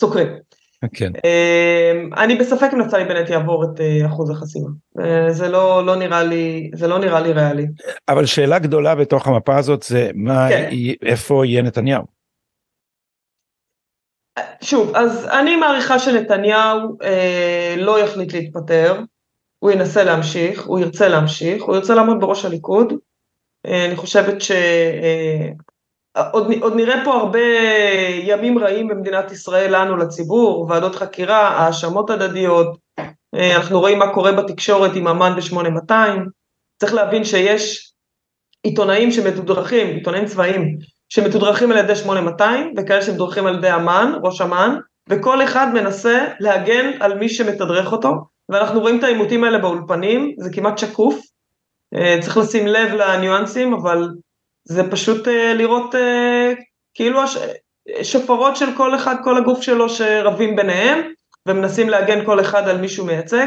סוקרים. 0.00 0.26
כן. 0.94 1.12
אני 2.16 2.34
בספק 2.36 2.68
אם 2.72 2.80
נפתלי 2.80 3.04
בנט 3.04 3.30
יעבור 3.30 3.64
את 3.64 3.80
אחוז 4.06 4.30
החסימה. 4.30 4.68
זה 5.30 5.48
לא, 5.48 5.86
לא 5.86 5.96
נראה 5.96 6.24
לי, 6.24 6.70
זה 6.74 6.88
לא 6.88 6.98
נראה 6.98 7.20
לי 7.20 7.32
ריאלי. 7.32 7.66
אבל 8.08 8.26
שאלה 8.26 8.58
גדולה 8.58 8.94
בתוך 8.94 9.26
המפה 9.26 9.56
הזאת 9.56 9.82
זה 9.82 10.10
מה, 10.14 10.48
כן. 10.48 10.70
איפה 11.02 11.46
יהיה 11.46 11.62
נתניהו? 11.62 12.17
שוב, 14.60 14.96
אז 14.96 15.26
אני 15.26 15.56
מעריכה 15.56 15.98
שנתניהו 15.98 16.96
אה, 17.02 17.74
לא 17.78 18.00
יחליט 18.00 18.32
להתפטר, 18.32 19.00
הוא 19.58 19.70
ינסה 19.70 20.04
להמשיך, 20.04 20.66
הוא 20.66 20.78
ירצה 20.78 21.08
להמשיך, 21.08 21.62
הוא 21.62 21.76
ירצה 21.76 21.94
לעמוד 21.94 22.20
בראש 22.20 22.44
הליכוד. 22.44 22.92
אה, 23.66 23.84
אני 23.84 23.96
חושבת 23.96 24.40
שעוד 24.40 24.60
אה, 26.52 26.58
עוד 26.60 26.74
נראה 26.76 27.04
פה 27.04 27.14
הרבה 27.14 27.38
ימים 28.22 28.58
רעים 28.58 28.88
במדינת 28.88 29.32
ישראל 29.32 29.76
לנו, 29.76 29.96
לציבור, 29.96 30.66
ועדות 30.70 30.94
חקירה, 30.94 31.48
האשמות 31.48 32.10
הדדיות, 32.10 32.78
אה, 33.34 33.56
אנחנו 33.56 33.80
רואים 33.80 33.98
מה 33.98 34.14
קורה 34.14 34.32
בתקשורת 34.32 34.90
עם 34.96 35.08
אמ"ן 35.08 35.32
ב-8200, 35.36 35.92
צריך 36.80 36.94
להבין 36.94 37.24
שיש 37.24 37.92
עיתונאים 38.62 39.10
שמתודרכים, 39.10 39.86
עיתונאים 39.86 40.26
צבאיים, 40.26 40.78
שמתודרכים 41.08 41.72
על 41.72 41.78
ידי 41.78 41.96
8200 41.96 42.74
וכאלה 42.76 43.02
שמתודרכים 43.02 43.46
על 43.46 43.58
ידי 43.58 43.74
אמ"ן, 43.74 44.12
ראש 44.22 44.40
אמ"ן, 44.40 44.78
וכל 45.08 45.44
אחד 45.44 45.74
מנסה 45.74 46.26
להגן 46.40 46.90
על 47.00 47.18
מי 47.18 47.28
שמתדרך 47.28 47.92
אותו, 47.92 48.14
ואנחנו 48.48 48.80
רואים 48.80 48.98
את 48.98 49.04
העימותים 49.04 49.44
האלה 49.44 49.58
באולפנים, 49.58 50.34
זה 50.38 50.50
כמעט 50.52 50.78
שקוף, 50.78 51.20
אה, 51.94 52.18
צריך 52.20 52.36
לשים 52.36 52.66
לב 52.66 52.92
לניואנסים, 52.94 53.74
אבל 53.74 54.08
זה 54.64 54.90
פשוט 54.90 55.28
אה, 55.28 55.54
לראות 55.54 55.94
אה, 55.94 56.52
כאילו 56.94 57.22
הש... 57.22 57.36
שופרות 58.02 58.56
של 58.56 58.76
כל 58.76 58.94
אחד, 58.94 59.16
כל 59.24 59.36
הגוף 59.36 59.62
שלו 59.62 59.88
שרבים 59.88 60.56
ביניהם, 60.56 61.12
ומנסים 61.48 61.88
להגן 61.88 62.24
כל 62.24 62.40
אחד 62.40 62.68
על 62.68 62.80
מי 62.80 62.88
שהוא 62.88 63.06
מייצג, 63.06 63.46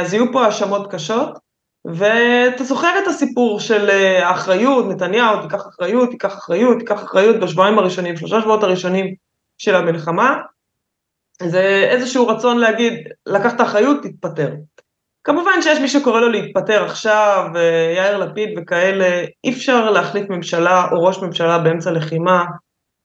אז 0.00 0.14
יהיו 0.14 0.32
פה 0.32 0.44
האשמות 0.44 0.92
קשות. 0.92 1.38
ואתה 1.84 2.64
זוכר 2.64 2.98
את 3.02 3.08
הסיפור 3.08 3.60
של 3.60 3.90
אה, 3.90 4.28
האחריות, 4.28 4.86
נתניהו, 4.88 5.42
תיקח 5.42 5.66
אחריות, 5.66 6.10
תיקח 6.10 6.34
אחריות, 6.34 6.78
תיקח 6.78 7.02
אחריות 7.02 7.40
בשבועיים 7.40 7.78
הראשונים, 7.78 8.16
שלושה 8.16 8.40
שבועות 8.40 8.62
הראשונים 8.62 9.14
של 9.58 9.74
המלחמה, 9.74 10.36
זה 11.42 11.88
איזשהו 11.90 12.28
רצון 12.28 12.58
להגיד, 12.58 12.94
לקח 13.26 13.54
את 13.54 13.60
האחריות, 13.60 14.02
תתפטר. 14.02 14.54
כמובן 15.24 15.62
שיש 15.62 15.78
מי 15.78 15.88
שקורא 15.88 16.20
לו 16.20 16.28
להתפטר 16.28 16.84
עכשיו, 16.84 17.44
אה, 17.56 17.92
יאיר 17.96 18.18
לפיד 18.18 18.48
וכאלה, 18.58 19.24
אי 19.44 19.52
אפשר 19.52 19.90
להחליף 19.90 20.30
ממשלה 20.30 20.84
או 20.92 21.02
ראש 21.02 21.18
ממשלה 21.18 21.58
באמצע 21.58 21.90
לחימה, 21.90 22.44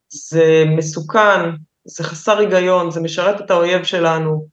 זה 0.09 0.63
מסוכן, 0.77 1.49
זה 1.85 2.03
חסר 2.03 2.37
היגיון, 2.37 2.91
זה 2.91 3.01
משרת 3.01 3.41
את 3.41 3.51
האויב 3.51 3.83
שלנו, 3.83 4.47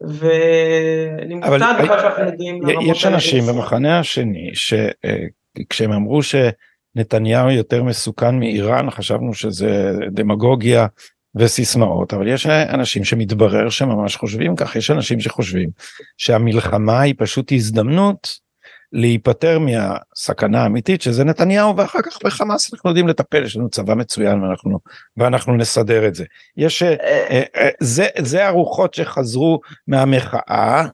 ואני 0.00 1.34
מופתעת 1.34 1.76
בכלל 1.82 2.00
שאנחנו 2.00 2.24
מגיעים 2.24 2.62
לרמות 2.62 2.82
האלה. 2.82 2.92
יש 2.92 3.06
אנשים 3.06 3.44
במחנה 3.46 3.98
השני 3.98 4.50
שכשהם 4.54 5.92
אמרו 5.92 6.20
שנתניהו 6.22 7.50
יותר 7.50 7.82
מסוכן 7.82 8.38
מאיראן 8.38 8.90
חשבנו 8.90 9.34
שזה 9.34 9.92
דמגוגיה 10.10 10.86
וסיסמאות 11.34 12.14
אבל 12.14 12.28
יש 12.28 12.46
אנשים 12.46 13.04
שמתברר 13.04 13.68
שממש 13.68 14.16
חושבים 14.16 14.56
כך 14.56 14.76
יש 14.76 14.90
אנשים 14.90 15.20
שחושבים 15.20 15.68
שהמלחמה 16.16 17.00
היא 17.00 17.14
פשוט 17.18 17.52
הזדמנות 17.52 18.47
להיפטר 18.92 19.58
מהסכנה 19.58 20.62
האמיתית 20.62 21.02
שזה 21.02 21.24
נתניהו 21.24 21.76
ואחר 21.76 22.02
כך 22.02 22.18
בחמאס 22.24 22.74
אנחנו 22.74 22.90
יודעים 22.90 23.08
לטפל. 23.08 23.44
יש 23.44 23.56
לנו 23.56 23.68
צבא 23.70 23.94
מצוין 23.94 24.42
ואנחנו 24.42 24.78
ואנחנו 25.16 25.56
נסדר 25.56 26.06
את 26.06 26.14
זה. 26.14 26.24
יש 26.56 26.82
אה, 26.82 26.94
אה, 27.00 27.42
אה, 27.56 27.68
זה 27.80 28.06
זה 28.18 28.46
הרוחות 28.46 28.94
שחזרו 28.94 29.60
מהמחאה. 29.86 30.86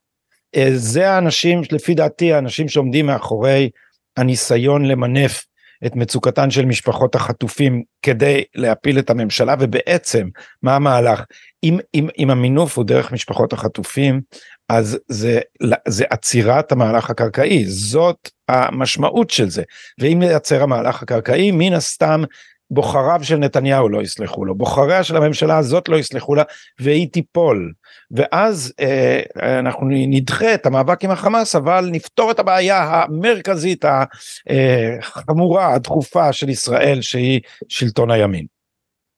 זה 0.74 1.10
האנשים 1.10 1.62
לפי 1.72 1.94
דעתי 1.94 2.32
האנשים 2.32 2.68
שעומדים 2.68 3.06
מאחורי 3.06 3.70
הניסיון 4.16 4.84
למנף 4.84 5.44
את 5.86 5.96
מצוקתן 5.96 6.50
של 6.50 6.64
משפחות 6.64 7.14
החטופים 7.14 7.82
כדי 8.02 8.44
להפיל 8.54 8.98
את 8.98 9.10
הממשלה. 9.10 9.54
ובעצם 9.60 10.28
מה 10.62 10.76
המהלך? 10.76 11.24
אם, 11.62 11.78
אם, 11.94 12.08
אם 12.18 12.30
המינוף 12.30 12.76
הוא 12.78 12.84
דרך 12.84 13.12
משפחות 13.12 13.52
החטופים 13.52 14.20
אז 14.68 14.99
זה, 15.09 15.40
זה 15.88 16.04
עצירת 16.11 16.73
המהלך 16.73 17.11
הקרקעי, 17.11 17.66
זאת 17.66 18.30
המשמעות 18.49 19.30
של 19.30 19.50
זה. 19.50 19.62
ואם 19.99 20.23
ייצר 20.23 20.62
המהלך 20.62 21.02
הקרקעי, 21.02 21.50
מן 21.50 21.73
הסתם 21.73 22.23
בוחריו 22.71 23.21
של 23.23 23.37
נתניהו 23.37 23.88
לא 23.88 24.02
יסלחו 24.02 24.44
לו, 24.44 24.54
בוחריה 24.54 25.04
של 25.04 25.16
הממשלה 25.16 25.59
הזאת 25.59 25.88
לא 25.88 25.97
יסלחו 25.97 26.35
לה, 26.35 26.42
והיא 26.80 27.09
תיפול. 27.12 27.73
ואז 28.11 28.73
אה, 28.80 29.21
אנחנו 29.59 29.87
נדחה 29.90 30.54
את 30.54 30.66
המאבק 30.66 31.04
עם 31.04 31.11
החמאס, 31.11 31.56
אבל 31.56 31.88
נפתור 31.92 32.30
את 32.30 32.38
הבעיה 32.38 32.83
המרכזית, 32.83 33.85
החמורה, 34.99 35.68
אה, 35.68 35.75
הדחופה 35.75 36.33
של 36.33 36.49
ישראל, 36.49 37.02
שהיא 37.02 37.40
שלטון 37.68 38.11
הימין. 38.11 38.53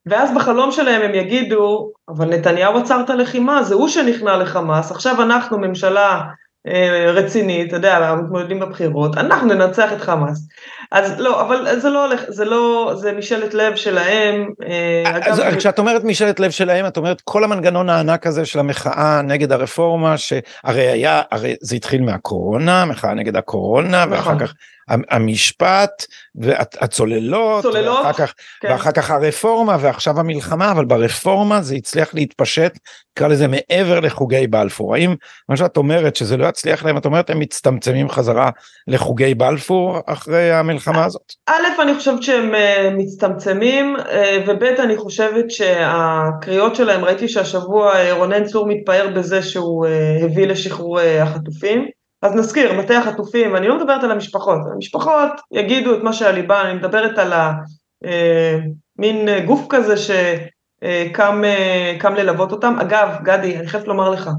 ואז 0.09 0.29
בחלום 0.35 0.71
שלהם 0.71 1.01
הם 1.01 1.15
יגידו, 1.15 1.91
אבל 2.09 2.29
נתניהו 2.29 2.77
עצר 2.77 3.01
את 3.05 3.09
הלחימה, 3.09 3.63
זה 3.63 3.75
הוא 3.75 3.87
שנכנע 3.87 4.37
לחמאס, 4.37 4.91
עכשיו 4.91 5.21
אנחנו 5.21 5.57
ממשלה 5.57 6.21
אה, 6.67 7.11
רצינית, 7.11 7.67
אתה 7.67 7.75
יודע, 7.75 8.15
מתמודדים 8.23 8.59
בבחירות, 8.59 9.17
אנחנו 9.17 9.47
ננצח 9.47 9.93
את 9.93 10.01
חמאס. 10.01 10.47
אז 10.91 11.19
לא, 11.19 11.41
אבל 11.41 11.79
זה 11.79 11.89
לא 11.89 12.05
הולך, 12.05 12.21
זה 12.27 12.45
לא, 12.45 12.93
זה 12.95 13.11
משאלת 13.11 13.53
לב 13.53 13.75
שלהם. 13.75 14.49
אה, 14.67 15.31
אז 15.31 15.39
אגב, 15.39 15.55
כשאת 15.55 15.79
אומרת 15.79 16.03
משאלת 16.03 16.39
לב 16.39 16.51
שלהם, 16.51 16.85
את 16.85 16.97
אומרת 16.97 17.21
כל 17.21 17.43
המנגנון 17.43 17.89
הענק 17.89 18.27
הזה 18.27 18.45
של 18.45 18.59
המחאה 18.59 19.21
נגד 19.21 19.51
הרפורמה, 19.51 20.17
שהרי 20.17 20.87
היה, 20.87 21.21
הרי 21.31 21.55
זה 21.61 21.75
התחיל 21.75 22.01
מהקורונה, 22.01 22.85
מחאה 22.85 23.13
נגד 23.13 23.35
הקורונה, 23.35 24.05
נכון. 24.05 24.17
ואחר 24.17 24.39
כך 24.39 24.53
המשפט 24.87 26.05
והצוללות, 26.35 27.63
צוללות, 27.63 27.97
ואחר 27.97 28.13
כך, 28.13 28.33
כן. 28.61 28.71
ואחר 28.71 28.91
כך 28.91 29.11
הרפורמה 29.11 29.77
ועכשיו 29.81 30.19
המלחמה, 30.19 30.71
אבל 30.71 30.85
ברפורמה 30.85 31.61
זה 31.61 31.75
הצליח 31.75 32.13
להתפשט, 32.13 32.77
נקרא 33.17 33.27
לזה 33.27 33.47
מעבר 33.47 33.99
לחוגי 33.99 34.47
בלפור. 34.47 34.95
האם 34.95 35.15
מה 35.49 35.57
שאת 35.57 35.77
אומרת 35.77 36.15
שזה 36.15 36.37
לא 36.37 36.45
יצליח 36.45 36.85
להם, 36.85 36.97
את 36.97 37.05
אומרת 37.05 37.29
הם 37.29 37.39
מצטמצמים 37.39 38.09
חזרה 38.09 38.49
לחוגי 38.87 39.35
בלפור 39.35 39.99
אחרי 40.05 40.51
המלחמה 40.51 41.05
הזאת? 41.05 41.33
א', 41.47 41.81
אני 41.81 41.95
חושבת 41.95 42.23
שהם 42.23 42.53
uh, 42.53 42.57
מצטמצמים, 42.97 43.95
uh, 43.95 44.49
וב', 44.49 44.63
אני 44.63 44.97
חושבת 44.97 45.51
שהקריאות 45.51 46.75
שלהם, 46.75 47.05
ראיתי 47.05 47.27
שהשבוע 47.27 47.93
uh, 47.93 48.13
רונן 48.13 48.45
צור 48.45 48.67
מתפאר 48.67 49.07
בזה 49.15 49.41
שהוא 49.41 49.87
הביא 50.23 50.47
לשחרור 50.47 50.99
החטופים. 50.99 51.96
אז 52.21 52.35
נזכיר, 52.35 52.79
מטה 52.79 52.97
החטופים, 52.97 53.53
ואני 53.53 53.67
לא 53.67 53.77
מדברת 53.77 54.03
על 54.03 54.11
המשפחות, 54.11 54.59
המשפחות 54.73 55.31
יגידו 55.51 55.95
את 55.95 56.03
מה 56.03 56.13
שעל 56.13 56.35
ליבן, 56.35 56.63
אני 56.65 56.73
מדברת 56.73 57.17
על 57.17 57.33
המין 57.33 59.29
אה, 59.29 59.39
גוף 59.45 59.65
כזה 59.69 59.97
שקם 59.97 61.43
אה, 61.45 62.09
ללוות 62.09 62.51
אותם. 62.51 62.75
אגב, 62.81 63.09
גדי, 63.23 63.57
אני 63.57 63.67
חייבת 63.67 63.87
לומר 63.87 64.09
לך, 64.09 64.29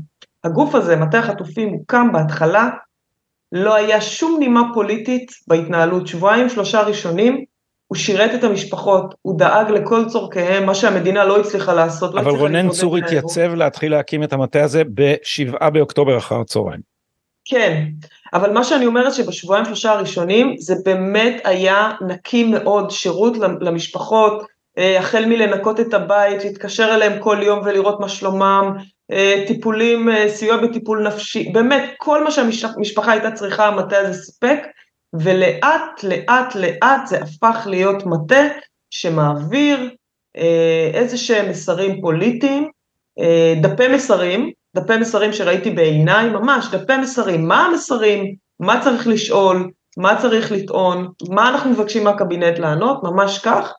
הגוף 0.44 0.74
הזה, 0.74 0.96
מטה 0.96 1.18
החטופים, 1.18 1.68
הוא 1.68 1.84
קם 1.86 2.12
בהתחלה, 2.12 2.68
לא 3.52 3.74
היה 3.74 4.00
שום 4.00 4.36
נימה 4.38 4.62
פוליטית 4.74 5.32
בהתנהלות, 5.48 6.06
שבועיים 6.06 6.48
שלושה 6.48 6.82
ראשונים, 6.82 7.44
הוא 7.86 7.96
שירת 7.96 8.30
את 8.34 8.44
המשפחות, 8.44 9.14
הוא 9.22 9.38
דאג 9.38 9.70
לכל 9.70 10.08
צורכיהם, 10.08 10.66
מה 10.66 10.74
שהמדינה 10.74 11.24
לא 11.24 11.40
הצליחה 11.40 11.74
לעשות. 11.74 12.14
לא 12.14 12.20
אבל 12.20 12.32
לא 12.32 12.38
רונן 12.38 12.68
צור 12.68 12.96
התייצב 12.96 13.54
להתחיל 13.54 13.90
להקים 13.90 14.22
את 14.22 14.32
המטה 14.32 14.64
הזה 14.64 14.82
בשבעה 14.94 15.70
באוקטובר 15.70 16.18
אחר 16.18 16.40
הצהריים. 16.40 16.97
כן, 17.48 17.84
אבל 18.34 18.52
מה 18.52 18.64
שאני 18.64 18.86
אומרת 18.86 19.14
שבשבועיים 19.14 19.64
שלושה 19.64 19.92
הראשונים 19.92 20.54
זה 20.58 20.74
באמת 20.84 21.40
היה 21.44 21.92
נקי 22.08 22.44
מאוד, 22.44 22.90
שירות 22.90 23.36
למשפחות, 23.60 24.46
אה, 24.78 24.98
החל 24.98 25.24
מלנקות 25.24 25.80
את 25.80 25.94
הבית, 25.94 26.44
להתקשר 26.44 26.94
אליהם 26.94 27.22
כל 27.22 27.38
יום 27.42 27.60
ולראות 27.64 28.00
מה 28.00 28.08
שלומם, 28.08 28.76
אה, 29.10 29.44
טיפולים, 29.46 30.08
אה, 30.08 30.28
סיוע 30.28 30.56
בטיפול 30.56 31.06
נפשי, 31.06 31.50
באמת 31.52 31.94
כל 31.96 32.24
מה 32.24 32.30
שהמשפחה 32.30 33.12
הייתה 33.12 33.30
צריכה 33.30 33.66
המטה 33.66 33.98
הזה 33.98 34.22
סיפק, 34.22 34.58
ולאט 35.12 36.02
לאט 36.02 36.54
לאט 36.54 37.06
זה 37.06 37.18
הפך 37.18 37.66
להיות 37.70 38.06
מטה 38.06 38.42
שמעביר 38.90 39.90
איזה 40.94 41.16
שהם 41.16 41.50
מסרים 41.50 42.00
פוליטיים, 42.00 42.70
דפי 43.62 43.88
מסרים, 43.88 44.50
דפי 44.76 44.96
מסרים 44.96 45.32
שראיתי 45.32 45.70
בעיניי, 45.70 46.30
ממש 46.30 46.68
דפי 46.70 46.96
מסרים, 46.96 47.48
מה 47.48 47.66
המסרים, 47.66 48.34
מה 48.60 48.80
צריך 48.80 49.06
לשאול, 49.06 49.70
מה 49.98 50.20
צריך 50.20 50.52
לטעון, 50.52 51.08
מה 51.28 51.48
אנחנו 51.48 51.70
מבקשים 51.70 52.04
מהקבינט 52.04 52.58
לענות, 52.58 53.02
ממש 53.02 53.38
כך, 53.38 53.72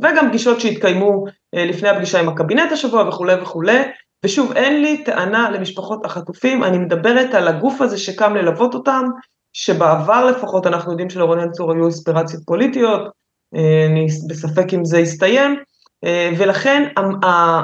וגם 0.00 0.28
פגישות 0.28 0.60
שהתקיימו 0.60 1.24
אה, 1.54 1.64
לפני 1.64 1.88
הפגישה 1.88 2.20
עם 2.20 2.28
הקבינט 2.28 2.72
השבוע 2.72 3.08
וכולי 3.08 3.34
וכולי, 3.42 3.82
ושוב 4.24 4.52
אין 4.52 4.82
לי 4.82 5.04
טענה 5.04 5.50
למשפחות 5.50 6.04
החטופים, 6.04 6.64
אני 6.64 6.78
מדברת 6.78 7.34
על 7.34 7.48
הגוף 7.48 7.80
הזה 7.80 7.98
שקם 7.98 8.34
ללוות 8.34 8.74
אותם, 8.74 9.04
שבעבר 9.52 10.24
לפחות 10.24 10.66
אנחנו 10.66 10.90
יודעים 10.90 11.10
שלרונן 11.10 11.50
צור 11.50 11.72
היו 11.72 11.88
אספירציות 11.88 12.42
פוליטיות, 12.46 13.00
אני 13.90 14.06
בספק 14.28 14.74
אם 14.74 14.84
זה 14.84 14.98
יסתיים, 14.98 15.56
ולכן 16.38 16.88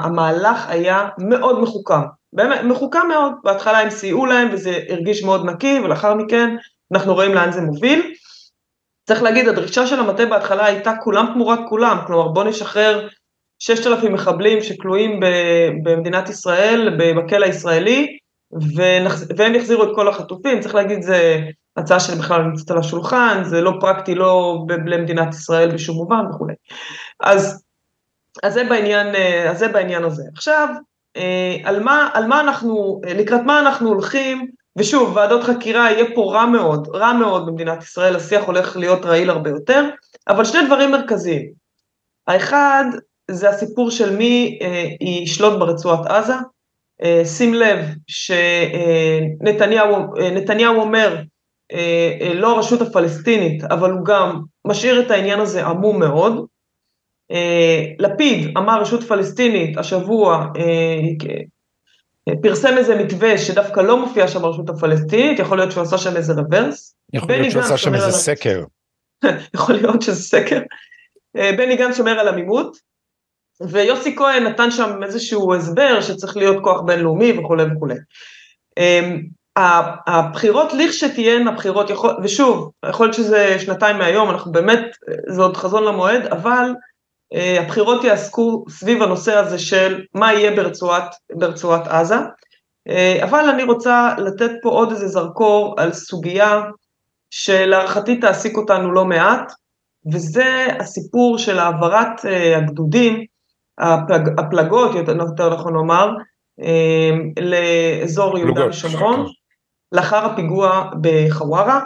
המהלך 0.03 0.69
היה 0.69 1.07
מאוד 1.17 1.59
מחוכם, 1.59 2.01
באמת 2.33 2.63
מחוכם 2.63 3.07
מאוד, 3.07 3.33
בהתחלה 3.43 3.79
הם 3.79 3.89
סייעו 3.89 4.25
להם 4.25 4.49
וזה 4.51 4.79
הרגיש 4.89 5.23
מאוד 5.23 5.45
נקי 5.45 5.79
ולאחר 5.79 6.13
מכן 6.13 6.55
אנחנו 6.93 7.13
רואים 7.13 7.33
לאן 7.33 7.51
זה 7.51 7.61
מוביל. 7.61 8.13
צריך 9.07 9.23
להגיד 9.23 9.47
הדרישה 9.47 9.87
של 9.87 9.99
המטה 9.99 10.25
בהתחלה 10.25 10.65
הייתה 10.65 10.93
כולם 11.03 11.25
תמורת 11.33 11.59
כולם, 11.69 11.97
כלומר 12.07 12.27
בוא 12.27 12.43
נשחרר 12.43 13.07
6,000 13.59 14.13
מחבלים 14.13 14.61
שכלואים 14.61 15.19
במדינת 15.83 16.29
ישראל, 16.29 16.97
בכלא 16.97 17.45
הישראלי, 17.45 18.17
והם 19.37 19.55
יחזירו 19.55 19.83
את 19.83 19.89
כל 19.95 20.07
החטופים, 20.07 20.59
צריך 20.59 20.75
להגיד 20.75 21.01
זה 21.01 21.39
הצעה 21.77 21.99
שבכלל 21.99 22.41
נמצאת 22.41 22.71
על 22.71 22.77
השולחן, 22.77 23.41
זה 23.43 23.61
לא 23.61 23.71
פרקטי 23.79 24.15
לא 24.15 24.57
למדינת 24.85 25.33
ישראל 25.33 25.71
בשום 25.71 25.95
מובן 25.95 26.25
וכולי. 26.29 26.53
אז, 27.19 27.63
אז, 28.43 28.53
זה 28.53 28.63
בעניין, 28.63 29.07
אז 29.49 29.59
זה 29.59 29.67
בעניין 29.67 30.03
הזה. 30.03 30.23
עכשיו, 30.33 30.67
על 31.63 31.83
מה, 31.83 32.09
על 32.13 32.27
מה 32.27 32.39
אנחנו, 32.39 33.01
לקראת 33.17 33.41
מה 33.41 33.59
אנחנו 33.59 33.89
הולכים, 33.89 34.47
ושוב, 34.77 35.15
ועדות 35.15 35.43
חקירה 35.43 35.91
יהיה 35.91 36.05
פה 36.15 36.31
רע 36.33 36.45
מאוד, 36.45 36.87
רע 36.93 37.13
מאוד 37.13 37.45
במדינת 37.45 37.83
ישראל, 37.83 38.15
השיח 38.15 38.43
הולך 38.43 38.77
להיות 38.77 39.05
רעיל 39.05 39.29
הרבה 39.29 39.49
יותר, 39.49 39.89
אבל 40.27 40.45
שני 40.45 40.65
דברים 40.65 40.91
מרכזיים. 40.91 41.51
האחד, 42.27 42.85
זה 43.31 43.49
הסיפור 43.49 43.91
של 43.91 44.15
מי 44.15 44.59
אה, 44.61 44.85
ישלוט 45.01 45.59
ברצועת 45.59 46.05
עזה. 46.05 46.33
אה, 47.03 47.25
שים 47.25 47.53
לב 47.53 47.85
שנתניהו 48.07 49.95
אה, 50.19 50.81
אומר, 50.81 51.21
אה, 51.73 52.33
לא 52.33 52.55
הרשות 52.55 52.81
הפלסטינית, 52.81 53.63
אבל 53.63 53.91
הוא 53.91 54.05
גם 54.05 54.41
משאיר 54.67 55.01
את 55.01 55.11
העניין 55.11 55.39
הזה 55.39 55.65
עמום 55.65 55.99
מאוד. 55.99 56.45
אה, 57.31 57.83
לפיד 57.99 58.57
אמר 58.57 58.81
רשות 58.81 59.03
פלסטינית 59.03 59.77
השבוע, 59.77 60.45
אה, 60.57 62.35
פרסם 62.41 62.77
איזה 62.77 62.95
מתווה 62.95 63.37
שדווקא 63.37 63.79
לא 63.79 63.99
מופיע 63.99 64.27
שם 64.27 64.45
הרשות 64.45 64.69
הפלסטינית, 64.69 65.39
יכול 65.39 65.57
להיות 65.57 65.71
שהוא 65.71 65.83
עשה 65.83 65.97
שם 65.97 66.15
איזה 66.15 66.33
רוורס. 66.33 66.95
יכול 67.13 67.31
להיות 67.31 67.51
שהוא 67.51 67.61
עשה 67.61 67.77
שם 67.77 67.95
איזה 67.95 68.11
סקר. 68.11 68.63
יכול 69.55 69.75
להיות 69.75 70.01
שזה 70.01 70.21
סקר. 70.23 70.59
בני 71.33 71.75
גנץ 71.75 71.97
שומר 71.97 72.19
על 72.19 72.27
עמימות, 72.27 72.77
ויוסי 73.61 74.15
כהן 74.15 74.43
נתן 74.43 74.71
שם 74.71 75.03
איזשהו 75.03 75.55
הסבר 75.55 76.01
שצריך 76.01 76.37
להיות 76.37 76.63
כוח 76.63 76.81
בינלאומי 76.81 77.39
וכולי 77.39 77.63
וכולי. 77.63 77.95
הבחירות 80.07 80.73
לכשתהיינה 80.73 81.51
בחירות, 81.51 81.89
יכול, 81.89 82.11
ושוב, 82.23 82.71
יכול 82.89 83.05
להיות 83.05 83.15
שזה 83.15 83.59
שנתיים 83.59 83.97
מהיום, 83.97 84.29
אנחנו 84.29 84.51
באמת, 84.51 84.81
זה 85.27 85.41
עוד 85.41 85.57
חזון 85.57 85.83
למועד, 85.83 86.25
אבל 86.25 86.73
הבחירות 87.31 88.03
יעסקו 88.03 88.65
סביב 88.69 89.03
הנושא 89.03 89.33
הזה 89.33 89.59
של 89.59 90.01
מה 90.13 90.33
יהיה 90.33 90.55
ברצועת, 90.55 91.15
ברצועת 91.33 91.87
עזה. 91.87 92.17
Uh, 92.89 93.23
אבל 93.23 93.49
אני 93.49 93.63
רוצה 93.63 94.13
לתת 94.17 94.51
פה 94.61 94.69
עוד 94.69 94.91
איזה 94.91 95.07
זרקור 95.07 95.75
על 95.77 95.93
סוגיה 95.93 96.61
שלהערכתי 97.29 98.19
תעסיק 98.19 98.57
אותנו 98.57 98.91
לא 98.91 99.05
מעט, 99.05 99.51
וזה 100.13 100.67
הסיפור 100.79 101.37
של 101.37 101.59
העברת 101.59 102.19
uh, 102.19 102.57
הגדודים 102.57 103.25
הפלג, 103.77 104.39
הפלגות, 104.39 104.95
יותר 104.95 105.53
נכון 105.53 105.73
לומר, 105.73 106.09
לאזור 107.39 108.37
יהודה 108.37 108.67
ושומרון, 108.67 109.25
לאחר 109.91 110.25
הפיגוע 110.25 110.89
בחווארה, 111.01 111.81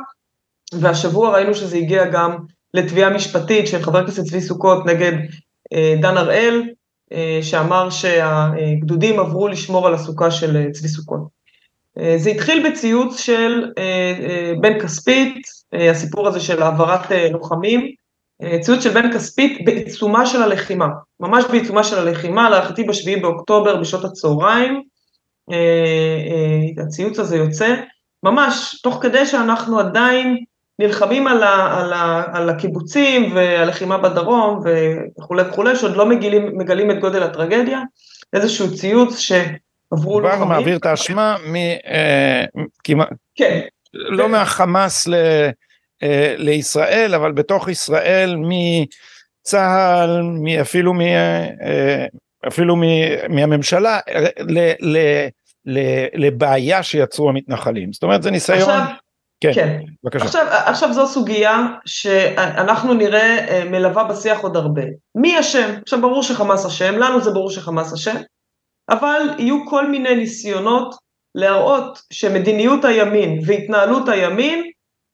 והשבוע 0.82 1.34
ראינו 1.34 1.54
שזה 1.54 1.77
הגיע 1.77 2.06
גם 2.06 2.38
לתביעה 2.74 3.10
משפטית 3.10 3.68
של 3.68 3.81
חבר 3.81 4.00
הכנסת 4.00 4.24
צבי 4.24 4.42
סוכות 4.42 4.86
נגד 4.86 5.12
אה, 5.74 5.96
דן 6.01 6.18
הראל, 6.18 6.64
אה, 7.14 7.40
שאמר 7.42 7.90
שהגדודים 7.90 9.20
עברו 9.20 9.48
לשמור 9.48 9.88
על 9.88 9.94
הסוכה 9.94 10.31
של 10.31 10.57
אה, 10.57 10.72
צבי 10.72 10.88
סוכות. 10.88 11.42
זה 12.18 12.29
התחיל 12.29 12.70
בציוץ 12.70 13.20
של 13.20 13.72
בן 14.62 14.79
כספית, 14.79 15.38
הסיפור 15.92 16.27
הזה 16.27 16.40
של 16.40 16.62
העברת 16.62 17.12
לוחמים, 17.31 17.92
ציוץ 18.62 18.84
של 18.84 18.90
בן 18.90 19.14
כספית 19.14 19.66
בעיצומה 19.66 20.25
של 20.25 20.42
הלחימה, 20.42 20.88
ממש 21.20 21.44
בעיצומה 21.51 21.84
של 21.84 22.00
הלחימה, 22.00 22.50
להערכתי 22.50 22.84
בשביעי 22.84 23.20
באוקטובר 23.20 23.77
בשעות 23.77 24.05
הצהריים, 24.05 24.81
הציוץ 26.77 27.20
הזה 27.20 27.38
יוצא, 27.38 27.75
ממש 28.24 28.81
תוך 28.84 28.98
כדי 29.01 29.25
שאנחנו 29.25 29.79
עדיין 29.79 30.38
נלחמים 30.81 31.27
על, 31.27 31.44
ה, 31.44 31.79
על, 31.79 31.94
ה, 31.94 32.24
על 32.33 32.50
הקיבוצים 32.50 33.35
והלחימה 33.35 33.98
בדרום 33.98 34.63
וכולי 35.17 35.41
וכולי, 35.41 35.75
שעוד 35.75 35.96
לא 35.96 36.05
מגלים, 36.05 36.57
מגלים 36.57 36.91
את 36.91 37.00
גודל 37.00 37.24
הטרגדיה, 37.24 37.81
איזשהו 38.33 38.75
ציוץ 38.75 39.20
שעברו 39.20 40.20
לוחמים. 40.20 40.37
כבר 40.37 40.46
מעביר 40.46 40.77
את 40.77 40.85
האשמה 40.85 41.37
מ... 41.48 41.55
אה, 41.55 42.46
כמעט, 42.83 43.09
כן. 43.35 43.59
לא 43.94 44.24
כן. 44.24 44.31
מהחמאס 44.31 45.07
ל... 45.07 45.13
אה, 46.03 46.35
לישראל, 46.37 47.15
אבל 47.15 47.31
בתוך 47.31 47.70
ישראל 47.70 48.35
מצה"ל, 48.37 50.22
אפילו, 50.61 50.94
מ, 50.94 51.01
אה, 51.01 52.05
אפילו 52.48 52.75
מ, 52.75 52.81
מהממשלה, 53.29 54.00
ל, 54.39 54.59
ל, 54.79 54.98
ל, 55.65 55.79
לבעיה 56.13 56.83
שיצרו 56.83 57.29
המתנחלים. 57.29 57.94
זאת 57.94 58.03
אומרת 58.03 58.24
זה 58.24 58.31
ניסיון... 58.31 58.59
עכשיו, 58.59 58.85
כן, 59.42 59.54
כן. 59.54 59.80
בבקשה. 60.04 60.25
עכשיו, 60.25 60.48
עכשיו 60.50 60.94
זו 60.94 61.08
סוגיה 61.08 61.68
שאנחנו 61.86 62.94
נראה 62.94 63.48
אה, 63.48 63.64
מלווה 63.66 64.04
בשיח 64.04 64.40
עוד 64.40 64.58
הרבה. 64.58 64.82
מי 65.16 65.40
אשם? 65.40 65.74
עכשיו 65.82 66.01
ברור 66.01 66.24
שחמאס 66.24 66.66
אשם, 66.66 66.98
לנו 66.98 67.22
זה 67.22 67.32
ברור 67.32 67.50
שחמאס 67.50 67.94
אשם, 67.94 68.16
אבל 68.90 69.22
יהיו 69.38 69.66
כל 69.66 69.88
מיני 69.88 70.16
ניסיונות 70.16 70.96
להראות 71.36 72.01
שמדיניות 72.14 72.86
הימין 72.86 73.40
והתנהלות 73.46 74.10
הימין 74.10 74.64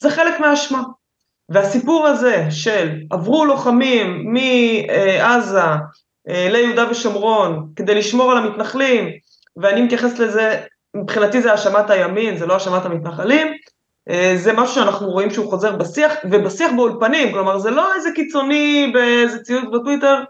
זה 0.03 0.09
חלק 0.09 0.39
מהאשמה. 0.39 0.81
והסיפור 1.49 2.07
הזה 2.07 2.45
של 2.49 3.01
עברו 3.11 3.45
לוחמים 3.45 4.33
מעזה 4.33 5.59
אה, 6.29 6.49
ליהודה 6.49 6.91
ושומרון 6.91 7.69
כדי 7.75 7.95
לשמור 7.95 8.31
על 8.31 8.37
המתנחלים, 8.37 9.09
ואני 9.57 9.81
מתייחס 9.81 10.19
לזה, 10.19 10.61
מבחינתי 10.95 11.41
זה 11.41 11.51
האשמת 11.51 11.89
הימין, 11.89 12.37
זה 12.37 12.45
לא 12.45 12.53
האשמת 12.53 12.85
המתנחלים, 12.85 13.47
זה 14.35 14.53
משהו 14.53 14.75
שאנחנו 14.75 15.07
רואים 15.09 15.29
שהוא 15.29 15.49
חוזר 15.49 15.75
בשיח, 15.75 16.13
ובשיח 16.31 16.71
באולפנים, 16.75 17.31
כלומר 17.31 17.59
זה 17.59 17.71
לא 17.71 17.95
איזה 17.95 18.09
קיצוני 18.15 18.91
באיזה 18.93 19.43
ציוץ 19.43 19.65
בטוויטר, 19.73 20.23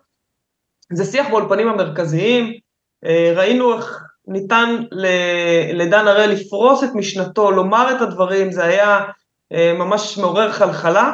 זה 0.94 1.06
שיח 1.06 1.28
באולפנים 1.30 1.68
המרכזיים, 1.68 2.54
אה, 3.06 3.34
ראינו 3.36 3.78
איך 3.78 4.04
ניתן 4.28 4.76
לדן 5.74 6.08
הראל 6.08 6.30
לפרוס 6.30 6.84
את 6.84 6.90
משנתו, 6.96 7.52
לומר 7.52 7.96
את 7.96 8.02
הדברים, 8.02 8.52
זה 8.52 8.64
היה 8.64 9.00
אה, 9.54 9.74
ממש 9.74 10.18
מעורר 10.18 10.52
חלחלה, 10.52 11.12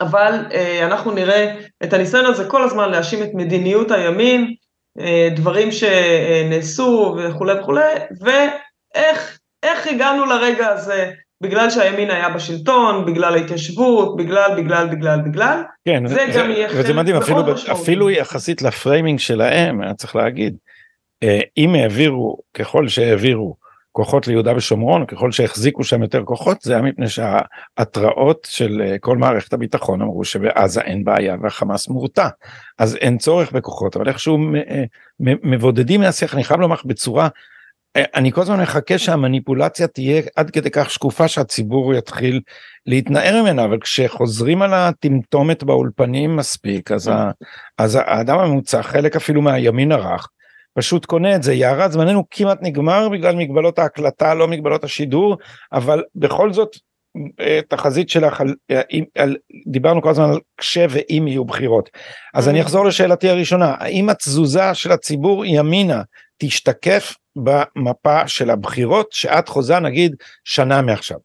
אבל 0.00 0.46
אה, 0.52 0.86
אנחנו 0.86 1.10
נראה 1.10 1.54
את 1.84 1.92
הניסיון 1.92 2.24
הזה 2.26 2.48
כל 2.48 2.62
הזמן 2.62 2.90
להאשים 2.90 3.22
את 3.22 3.30
מדיניות 3.34 3.90
הימין, 3.90 4.54
אה, 5.00 5.28
דברים 5.36 5.68
שנעשו 5.72 7.16
וכולי 7.18 7.52
וכולי, 7.52 7.94
ואיך 8.20 9.86
הגענו 9.86 10.24
לרגע 10.24 10.68
הזה, 10.68 11.10
בגלל 11.42 11.70
שהימין 11.70 12.10
היה 12.10 12.28
בשלטון, 12.28 13.06
בגלל 13.06 13.34
ההתיישבות, 13.34 14.16
בגלל, 14.16 14.50
בגלל, 14.56 14.86
בגלל, 14.86 15.20
בגלל, 15.20 15.62
כן, 15.84 16.06
זה, 16.06 16.14
זה 16.14 16.38
גם 16.38 16.50
יהיה 16.50 16.68
חלק 16.68 16.78
וזה 16.80 16.94
מדהים, 16.94 17.16
אפילו, 17.16 17.42
אפילו 17.72 18.10
יחסית 18.10 18.62
לפריימינג 18.62 19.18
שלהם, 19.18 19.82
היה 19.82 19.94
צריך 19.94 20.16
להגיד, 20.16 20.56
אם 21.56 21.74
העבירו, 21.74 22.38
ככל 22.54 22.88
שהעבירו, 22.88 23.56
כוחות 23.92 24.28
ליהודה 24.28 24.56
ושומרון 24.56 25.06
ככל 25.06 25.32
שהחזיקו 25.32 25.84
שם 25.84 26.02
יותר 26.02 26.24
כוחות 26.24 26.62
זה 26.62 26.72
היה 26.72 26.82
מפני 26.82 27.06
שההתראות 27.08 28.48
של 28.50 28.82
אה, 28.84 28.98
כל 28.98 29.16
מערכת 29.16 29.52
הביטחון 29.52 30.02
אמרו 30.02 30.24
שבעזה 30.24 30.80
אין 30.80 31.04
בעיה 31.04 31.36
והחמאס 31.42 31.88
מורתע. 31.88 32.28
אז 32.78 32.96
אין 32.96 33.18
צורך 33.18 33.52
בכוחות 33.52 33.96
אבל 33.96 34.08
איכשהו 34.08 34.38
אה, 34.54 34.84
מבודדים 35.20 36.00
מהשיח 36.00 36.34
אני 36.34 36.44
חייב 36.44 36.60
לומר 36.60 36.76
בצורה 36.84 37.24
אה, 37.24 37.30
אני 37.96 38.32
כל 38.32 38.40
הזמן 38.40 38.60
מחכה 38.60 38.98
שהמניפולציה 38.98 39.86
תהיה 39.86 40.22
עד 40.36 40.50
כדי 40.50 40.70
כך 40.70 40.90
שקופה 40.90 41.28
שהציבור 41.28 41.94
יתחיל 41.94 42.40
להתנער 42.86 43.42
ממנה 43.42 43.64
אבל 43.64 43.78
כשחוזרים 43.80 44.62
על 44.62 44.74
הטמטומת 44.74 45.64
באולפנים 45.64 46.36
מספיק 46.36 46.92
אז, 46.92 47.08
ה, 47.08 47.30
אז 47.78 47.98
האדם 48.00 48.38
הממוצע 48.38 48.82
חלק 48.82 49.16
אפילו 49.16 49.42
מהימין 49.42 49.92
הרך 49.92 50.28
פשוט 50.74 51.06
קונה 51.06 51.36
את 51.36 51.42
זה 51.42 51.54
יערת 51.54 51.92
זמננו 51.92 52.24
כמעט 52.30 52.58
נגמר 52.62 53.08
בגלל 53.08 53.36
מגבלות 53.36 53.78
ההקלטה 53.78 54.34
לא 54.34 54.48
מגבלות 54.48 54.84
השידור 54.84 55.36
אבל 55.72 56.02
בכל 56.14 56.52
זאת 56.52 56.76
אה, 57.40 57.60
תחזית 57.68 58.08
שלך 58.08 58.40
על, 58.40 58.54
אה, 58.70 58.80
על 59.18 59.36
דיברנו 59.66 60.02
כל 60.02 60.10
הזמן 60.10 60.30
על 60.30 60.38
כשה 60.56 60.86
ואם 60.90 61.24
יהיו 61.28 61.44
בחירות 61.44 61.90
אז 62.34 62.48
אני 62.48 62.60
mm-hmm. 62.60 62.64
אחזור 62.64 62.84
לשאלתי 62.84 63.28
הראשונה 63.28 63.74
האם 63.78 64.08
התזוזה 64.08 64.74
של 64.74 64.92
הציבור 64.92 65.44
ימינה 65.44 66.02
תשתקף 66.38 67.14
במפה 67.36 68.28
של 68.28 68.50
הבחירות 68.50 69.12
שאת 69.12 69.48
חוזה 69.48 69.80
נגיד 69.80 70.16
שנה 70.44 70.82
מעכשיו. 70.82 71.18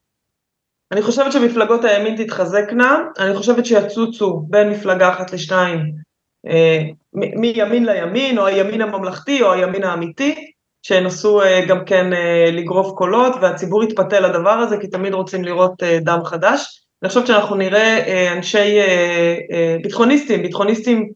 אני 0.92 1.02
חושבת 1.02 1.32
שמפלגות 1.32 1.84
הימין 1.84 2.24
תתחזקנה, 2.24 2.98
אני 3.18 3.34
חושבת 3.34 3.66
שיצוצו 3.66 4.42
בין 4.48 4.70
מפלגה 4.70 5.10
אחת 5.10 5.32
לשתיים, 5.32 5.78
אה, 6.48 6.82
מימין 7.12 7.86
לימין, 7.86 8.38
או 8.38 8.46
הימין 8.46 8.80
הממלכתי, 8.80 9.42
או 9.42 9.52
הימין 9.52 9.84
האמיתי, 9.84 10.34
שינסו 10.82 11.42
אה, 11.42 11.64
גם 11.68 11.84
כן 11.84 12.12
אה, 12.12 12.50
לגרוף 12.52 12.92
קולות, 12.96 13.32
והציבור 13.40 13.84
יתפתה 13.84 14.20
לדבר 14.20 14.50
הזה, 14.50 14.76
כי 14.80 14.88
תמיד 14.88 15.14
רוצים 15.14 15.44
לראות 15.44 15.82
אה, 15.82 15.98
דם 16.00 16.20
חדש. 16.24 16.84
אני 17.02 17.08
חושבת 17.08 17.26
שאנחנו 17.26 17.56
נראה 17.56 17.98
אה, 18.06 18.32
אנשי 18.32 18.78
אה, 18.78 19.36
אה, 19.52 19.76
ביטחוניסטים, 19.82 20.42
ביטחוניסטים 20.42 21.08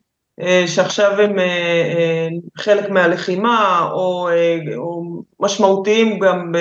שעכשיו 0.67 1.21
הם 1.21 1.39
אה, 1.39 1.45
אה, 1.45 2.29
חלק 2.59 2.91
מהלחימה, 2.91 3.89
או, 3.93 4.29
אה, 4.29 4.59
או 4.77 5.03
משמעותיים 5.41 6.19
גם 6.19 6.53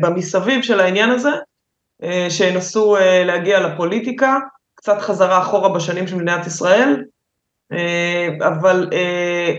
במסביב 0.00 0.62
של 0.62 0.80
העניין 0.80 1.10
הזה, 1.10 1.30
אה, 2.02 2.26
שינסו 2.30 2.96
אה, 2.96 3.24
להגיע 3.24 3.60
לפוליטיקה, 3.60 4.36
קצת 4.74 4.98
חזרה 5.00 5.42
אחורה 5.42 5.68
בשנים 5.68 6.06
של 6.06 6.14
מדינת 6.16 6.46
ישראל, 6.46 7.04
אה, 7.72 8.28
אבל 8.48 8.90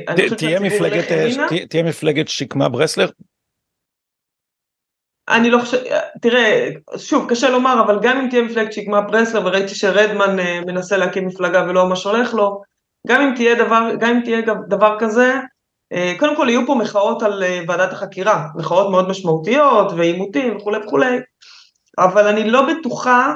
אני 0.08 0.30
חושבת 0.30 0.40
שהציבור. 0.40 1.48
תהיה 1.70 1.84
מפלגת 1.84 2.28
שקמה 2.28 2.70
ברסלר? 2.70 3.10
אני 5.30 5.50
לא 5.50 5.60
חושבת, 5.60 5.82
תראה, 6.22 6.70
שוב, 6.98 7.30
קשה 7.30 7.50
לומר, 7.50 7.82
אבל 7.86 8.00
גם 8.02 8.18
אם 8.18 8.30
תהיה 8.30 8.42
מפלגת 8.42 8.74
שקמה 8.74 9.02
ברסלר, 9.02 9.46
וראיתי 9.46 9.76
שרדמן 9.76 10.36
מנסה 10.66 10.98
להקים 10.98 11.28
מפלגה 11.28 11.66
ולא 11.70 11.86
ממש 11.86 12.04
הולך 12.04 12.34
לו, 12.34 12.62
גם 13.08 13.22
אם 13.22 13.36
תהיה 13.36 13.56
דבר, 13.56 13.90
גם 14.00 14.16
אם 14.16 14.22
תהיה 14.24 14.42
דבר 14.68 14.98
כזה, 15.00 15.36
קודם 16.20 16.36
כל 16.36 16.50
יהיו 16.50 16.66
פה 16.66 16.76
מחאות 16.76 17.24
על 17.24 17.44
ועדת 17.68 17.94
החקירה, 17.94 18.48
מחאות 18.56 18.92
מאוד 18.92 19.10
משמעותיות 19.10 19.92
ועימותים 19.92 20.58
וכולי 20.58 20.78
וכולי, 20.78 21.18
אבל 22.00 22.28
אני 22.28 22.50
לא 22.50 22.68
בטוחה 22.74 23.34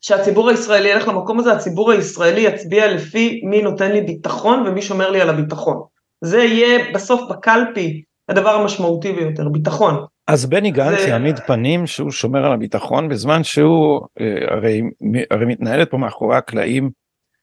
שהציבור 0.00 0.50
הישראלי 0.50 0.88
ילך 0.88 1.08
למקום 1.08 1.38
הזה, 1.38 1.52
הציבור 1.52 1.92
הישראלי 1.92 2.40
יצביע 2.40 2.94
לפי 2.94 3.40
מי 3.44 3.62
נותן 3.62 3.92
לי 3.92 4.00
ביטחון 4.00 4.66
ומי 4.66 4.82
שומר 4.82 5.10
לי 5.10 5.20
על 5.20 5.30
הביטחון. 5.30 5.82
זה 6.24 6.38
יהיה 6.38 6.92
בסוף 6.94 7.30
בקלפי 7.30 8.02
הדבר 8.28 8.50
המשמעותי 8.50 9.12
ביותר, 9.12 9.48
ביטחון. 9.48 10.04
אז 10.26 10.46
בני 10.46 10.70
גנץ 10.70 11.00
זה... 11.00 11.08
יעמיד 11.08 11.38
פנים 11.38 11.86
שהוא 11.86 12.10
שומר 12.10 12.46
על 12.46 12.52
הביטחון 12.52 13.08
בזמן 13.08 13.44
שהוא 13.44 14.00
אה, 14.20 14.54
הרי, 14.54 14.82
הרי 15.30 15.46
מתנהלת 15.46 15.90
פה 15.90 15.96
מאחורי 15.96 16.36
הקלעים 16.36 16.90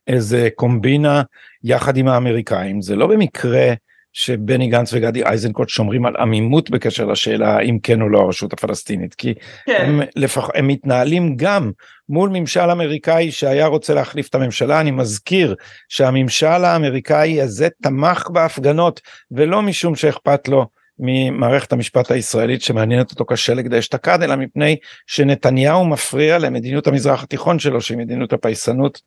איזה 0.07 0.49
קומבינה 0.55 1.21
יחד 1.63 1.97
עם 1.97 2.07
האמריקאים. 2.07 2.81
זה 2.81 2.95
לא 2.95 3.07
במקרה 3.07 3.73
שבני 4.13 4.67
גנץ 4.67 4.93
וגדי 4.93 5.23
איזנקוט 5.23 5.69
שומרים 5.69 6.05
על 6.05 6.15
עמימות 6.15 6.69
בקשר 6.69 7.05
לשאלה 7.05 7.59
אם 7.59 7.79
כן 7.83 8.01
או 8.01 8.09
לא 8.09 8.19
הרשות 8.19 8.53
הפלסטינית 8.53 9.15
כי 9.15 9.33
כן. 9.65 9.85
הם, 9.85 10.01
לפח, 10.15 10.49
הם 10.55 10.67
מתנהלים 10.67 11.35
גם 11.35 11.71
מול 12.09 12.29
ממשל 12.29 12.59
אמריקאי 12.59 13.31
שהיה 13.31 13.67
רוצה 13.67 13.93
להחליף 13.93 14.27
את 14.27 14.35
הממשלה. 14.35 14.81
אני 14.81 14.91
מזכיר 14.91 15.55
שהממשל 15.89 16.45
האמריקאי 16.45 17.41
הזה 17.41 17.67
תמך 17.83 18.27
בהפגנות 18.29 19.01
ולא 19.31 19.61
משום 19.61 19.95
שאכפת 19.95 20.47
לו 20.47 20.67
ממערכת 20.99 21.73
המשפט 21.73 22.11
הישראלית 22.11 22.61
שמעניינת 22.61 23.11
אותו 23.11 23.25
כשלג 23.25 23.67
דאשתקד 23.67 23.77
אשתקד 23.77 24.23
אלא 24.23 24.35
מפני 24.35 24.75
שנתניהו 25.07 25.85
מפריע 25.85 26.37
למדיניות 26.37 26.87
המזרח 26.87 27.23
התיכון 27.23 27.59
שלו 27.59 27.81
שהיא 27.81 27.97
מדיניות 27.97 28.33
הפייסנות 28.33 29.01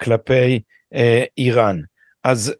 כלפי 0.00 0.60
אה, 0.94 1.24
איראן. 1.38 1.80
אז 2.24 2.54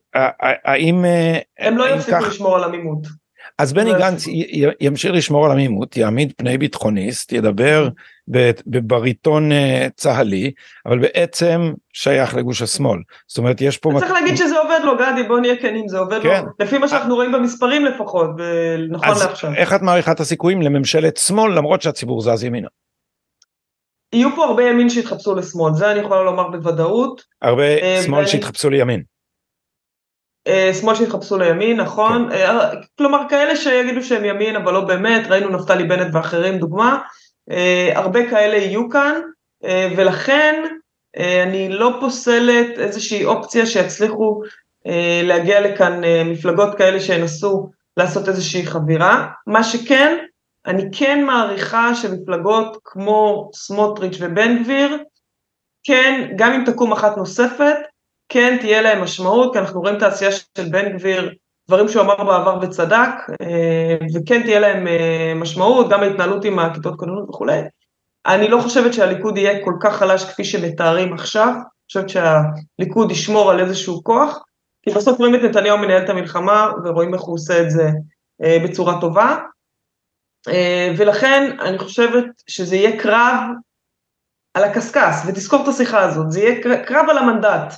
האם... 0.65 1.05
אה, 1.05 1.39
הם 1.59 1.79
לא 1.79 1.89
יפסיקו 1.89 2.19
לשמור 2.27 2.57
על 2.57 2.65
עמימות. 2.65 3.25
אז 3.59 3.73
בני 3.73 3.93
לא 3.93 3.99
גנץ 3.99 4.25
ימשיך 4.81 5.13
לשמור 5.13 5.47
על 5.47 5.53
עמימות, 5.53 5.97
יעמיד 5.97 6.33
פני 6.37 6.59
ביטחוניסט, 6.59 7.33
ידבר 7.33 7.89
בבריטון 8.67 9.53
אה, 9.53 9.87
צה"לי, 9.97 10.53
אבל 10.87 10.99
בעצם 10.99 11.73
שייך 11.93 12.35
לגוש 12.35 12.63
השמאל. 12.63 12.99
זאת 13.27 13.39
אומרת, 13.39 13.61
יש 13.61 13.79
פה... 13.79 13.91
צריך 13.99 14.13
להגיד 14.13 14.37
שזה 14.37 14.59
עובד 14.59 14.81
לו, 14.85 14.97
גדי, 14.97 15.23
בוא 15.29 15.41
נהיה 15.41 15.57
כנים, 15.57 15.89
זה 15.89 15.99
עובד 15.99 16.17
לו. 16.17 16.23
כן. 16.23 16.45
לפי 16.61 16.79
מה 16.79 16.89
שאנחנו 16.89 17.15
רואים 17.15 17.33
במספרים 17.33 17.85
לפחות, 17.85 18.31
נכון 18.91 19.09
לעכשיו. 19.09 19.51
אז 19.51 19.57
איך 19.57 19.75
את 19.75 19.83
מעריכה 19.83 20.13
את 20.13 20.21
הסיכויים 20.21 20.63
לממשלת 20.63 21.17
שמאל, 21.17 21.53
למרות 21.53 21.83
שהציבור 21.83 22.21
זז 22.21 22.45
ימינה? 22.45 22.69
יהיו 24.15 24.37
פה 24.37 24.45
הרבה 24.45 24.65
ימין 24.65 24.89
שיתחפשו 24.89 25.35
לשמאל, 25.35 25.75
זה 25.75 25.91
אני 25.91 26.01
יכולה 26.01 26.23
לומר 26.23 26.49
בוודאות. 26.49 27.23
הרבה 27.43 27.63
אה, 27.63 28.01
שמאל 28.05 28.27
שיתחפשו 28.27 28.71
לימין. 28.71 29.03
אה, 30.47 30.71
שמאל 30.81 30.95
שהתחפשו 30.95 31.39
לימין, 31.39 31.81
נכון? 31.81 32.29
כן. 32.31 32.37
אה, 32.37 32.71
כלומר, 32.99 33.23
כאלה 33.29 33.57
שיגידו 33.57 34.03
שהם 34.03 34.25
ימין, 34.25 34.57
אבל 34.57 34.73
לא 34.73 34.81
באמת, 34.81 35.27
ראינו 35.31 35.49
נפתלי 35.49 35.85
בנט 35.85 36.15
ואחרים 36.15 36.59
דוגמה. 36.59 36.99
הרבה 37.95 38.31
כאלה 38.31 38.57
יהיו 38.57 38.91
כאן, 38.91 39.21
ולכן 39.97 40.65
אני 41.17 41.69
לא 41.69 41.97
פוסלת 42.01 42.79
איזושהי 42.79 43.25
אופציה 43.25 43.67
שיצליחו 43.67 44.41
להגיע 45.23 45.61
לכאן 45.61 46.01
מפלגות 46.25 46.75
כאלה 46.75 47.01
שינסו 47.01 47.71
לעשות 47.97 48.29
איזושהי 48.29 48.67
חבירה. 48.67 49.27
מה 49.47 49.65
שכן, 49.65 50.25
אני 50.67 50.83
כן 50.93 51.25
מעריכה 51.25 51.95
שמפלגות 51.95 52.79
כמו 52.85 53.51
סמוטריץ' 53.55 54.17
ובן 54.21 54.63
גביר, 54.63 54.99
כן, 55.85 56.31
גם 56.37 56.53
אם 56.53 56.65
תקום 56.65 56.93
אחת 56.93 57.17
נוספת, 57.17 57.77
כן 58.29 58.57
תהיה 58.61 58.83
להם 58.83 59.03
משמעות, 59.03 59.53
כי 59.53 59.59
אנחנו 59.59 59.81
רואים 59.81 59.97
את 59.97 60.03
העשייה 60.03 60.33
של 60.33 60.69
בן 60.71 60.97
גביר, 60.97 61.35
דברים 61.69 61.89
שהוא 61.89 62.03
אמר 62.03 62.17
בעבר 62.17 62.59
וצדק, 62.63 63.09
אה, 63.43 63.97
וכן 64.15 64.43
תהיה 64.43 64.61
להם 64.61 64.87
אה, 64.87 65.33
משמעות, 65.37 65.89
גם 65.89 66.03
ההתנהלות 66.03 66.45
עם 66.45 66.59
הכיתות 66.59 66.95
כוננות 66.99 67.29
וכולי. 67.29 67.61
אני 68.27 68.49
לא 68.49 68.61
חושבת 68.61 68.95
שהליכוד 68.95 69.39
יהיה 69.39 69.65
כל 69.65 69.75
כך 69.81 69.97
חלש 69.97 70.25
כפי 70.25 70.45
שמתארים 70.45 71.13
עכשיו, 71.13 71.49
אני 71.49 71.87
חושבת 71.87 72.09
שהליכוד 72.09 73.11
ישמור 73.11 73.51
על 73.51 73.61
איזשהו 73.61 74.05
כוח, 74.05 74.39
כי 74.83 74.91
בסוף 74.91 75.19
רואים 75.19 75.35
את 75.35 75.41
נתניהו 75.41 75.79
מנהל 75.79 76.05
את 76.05 76.11
המלחמה, 76.11 76.71
ורואים 76.85 77.15
איך 77.15 77.23
הוא 77.23 77.35
עושה 77.35 77.63
את 77.63 77.71
זה 77.71 77.89
אה, 78.45 78.59
בצורה 78.65 79.01
טובה. 79.01 79.37
ולכן 80.97 81.57
אני 81.61 81.79
חושבת 81.79 82.25
שזה 82.47 82.77
יהיה 82.77 83.01
קרב 83.01 83.41
על 84.55 84.65
הקשקש, 84.65 85.15
ותזכור 85.27 85.63
את 85.63 85.69
השיחה 85.69 86.01
הזאת, 86.01 86.31
זה 86.31 86.41
יהיה 86.41 86.85
קרב 86.85 87.07
על 87.11 87.19
המנדט. 87.19 87.75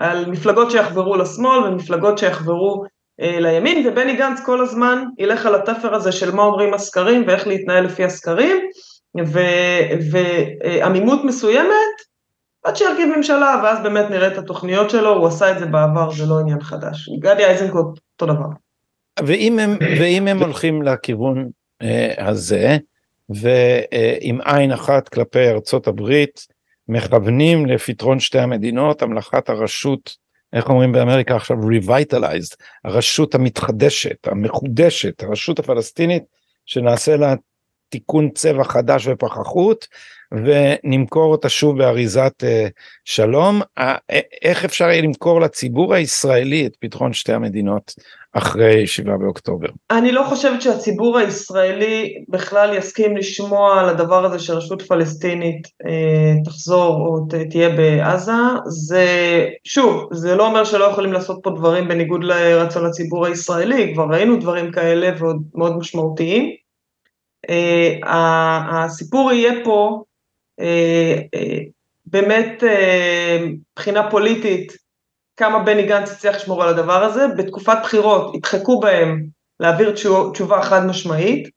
על 0.00 0.30
מפלגות 0.30 0.70
שיחברו 0.70 1.16
לשמאל 1.16 1.64
ומפלגות 1.64 2.18
שיחברו 2.18 2.84
אה, 3.20 3.40
לימין, 3.40 3.86
ובני 3.86 4.16
גנץ 4.16 4.40
כל 4.44 4.60
הזמן 4.60 5.04
ילך 5.18 5.46
על 5.46 5.54
התפר 5.54 5.94
הזה 5.94 6.12
של 6.12 6.34
מה 6.34 6.42
אומרים 6.42 6.74
הסקרים 6.74 7.24
ואיך 7.26 7.46
להתנהל 7.46 7.84
לפי 7.84 8.04
הסקרים, 8.04 8.56
ועמימות 10.10 11.24
מסוימת, 11.24 12.10
עד 12.64 12.76
שירכיב 12.76 13.16
ממשלה, 13.16 13.60
ואז 13.64 13.82
באמת 13.82 14.10
נראה 14.10 14.26
את 14.26 14.38
התוכניות 14.38 14.90
שלו, 14.90 15.16
הוא 15.16 15.26
עשה 15.26 15.52
את 15.52 15.58
זה 15.58 15.66
בעבר, 15.66 16.10
זה 16.10 16.26
לא 16.26 16.38
עניין 16.40 16.60
חדש. 16.60 17.08
גדי 17.20 17.44
איזנקוט, 17.44 18.00
אותו 18.12 18.34
דבר. 18.34 18.48
ואם 19.26 19.58
הם, 19.58 19.78
ואם 20.00 20.28
הם 20.28 20.38
הולכים 20.38 20.82
לכיוון 20.82 21.38
אה, 21.38 21.44
הזה, 22.18 22.76
ועם 23.28 24.40
עין 24.44 24.72
אחת 24.72 25.08
כלפי 25.08 25.48
ארצות 25.48 25.86
הברית, 25.86 26.46
מכוונים 26.88 27.66
לפתרון 27.66 28.20
שתי 28.20 28.38
המדינות, 28.38 29.02
המלאכת 29.02 29.48
הרשות, 29.48 30.16
איך 30.52 30.68
אומרים 30.68 30.92
באמריקה 30.92 31.36
עכשיו, 31.36 31.56
revitalized, 31.56 32.56
הרשות 32.84 33.34
המתחדשת, 33.34 34.26
המחודשת, 34.26 35.22
הרשות 35.22 35.58
הפלסטינית, 35.58 36.22
שנעשה 36.66 37.16
לה 37.16 37.34
תיקון 37.90 38.30
צבע 38.34 38.64
חדש 38.64 39.06
ופחחות, 39.06 39.86
ונמכור 40.32 41.32
אותה 41.32 41.48
שוב 41.48 41.78
באריזת 41.78 42.32
uh, 42.42 42.70
שלום. 43.04 43.62
Uh, 43.78 43.82
איך 44.42 44.64
אפשר 44.64 44.84
יהיה 44.84 45.02
למכור 45.02 45.40
לציבור 45.40 45.94
הישראלי 45.94 46.66
את 46.66 46.76
פתרון 46.80 47.12
שתי 47.12 47.32
המדינות 47.32 47.94
אחרי 48.32 48.86
7 48.86 49.16
באוקטובר? 49.16 49.68
אני 49.90 50.12
לא 50.12 50.22
חושבת 50.28 50.62
שהציבור 50.62 51.18
הישראלי 51.18 52.14
בכלל 52.28 52.76
יסכים 52.76 53.16
לשמוע 53.16 53.80
על 53.80 53.88
הדבר 53.88 54.24
הזה 54.24 54.38
שרשות 54.38 54.82
פלסטינית 54.82 55.66
uh, 55.66 56.44
תחזור 56.44 57.06
או 57.06 57.26
תהיה 57.50 57.68
בעזה. 57.68 58.32
זה, 58.66 59.06
שוב, 59.64 60.08
זה 60.12 60.34
לא 60.36 60.46
אומר 60.46 60.64
שלא 60.64 60.84
יכולים 60.84 61.12
לעשות 61.12 61.40
פה 61.42 61.50
דברים 61.50 61.88
בניגוד 61.88 62.24
לרצון 62.24 62.86
הציבור 62.86 63.26
הישראלי, 63.26 63.94
כבר 63.94 64.06
ראינו 64.10 64.36
דברים 64.36 64.72
כאלה 64.72 65.10
ועוד 65.18 65.42
מאוד 65.54 65.76
משמעותיים. 65.76 66.59
Uh, 67.46 68.06
הסיפור 68.06 69.32
יהיה 69.32 69.52
פה 69.64 70.02
אה, 70.60 71.16
אה, 71.34 71.58
באמת 72.06 72.64
אה, 72.64 73.38
מבחינה 73.76 74.10
פוליטית, 74.10 74.72
כמה 75.36 75.58
בני 75.58 75.86
גנץ 75.86 76.10
הצליח 76.10 76.36
לשמור 76.36 76.62
על 76.62 76.68
הדבר 76.68 77.04
הזה, 77.04 77.26
בתקופת 77.36 77.76
בחירות 77.82 78.34
ידחקו 78.34 78.80
בהם 78.80 79.26
להעביר 79.60 79.94
תשובה 80.32 80.62
חד 80.62 80.86
משמעית. 80.86 81.48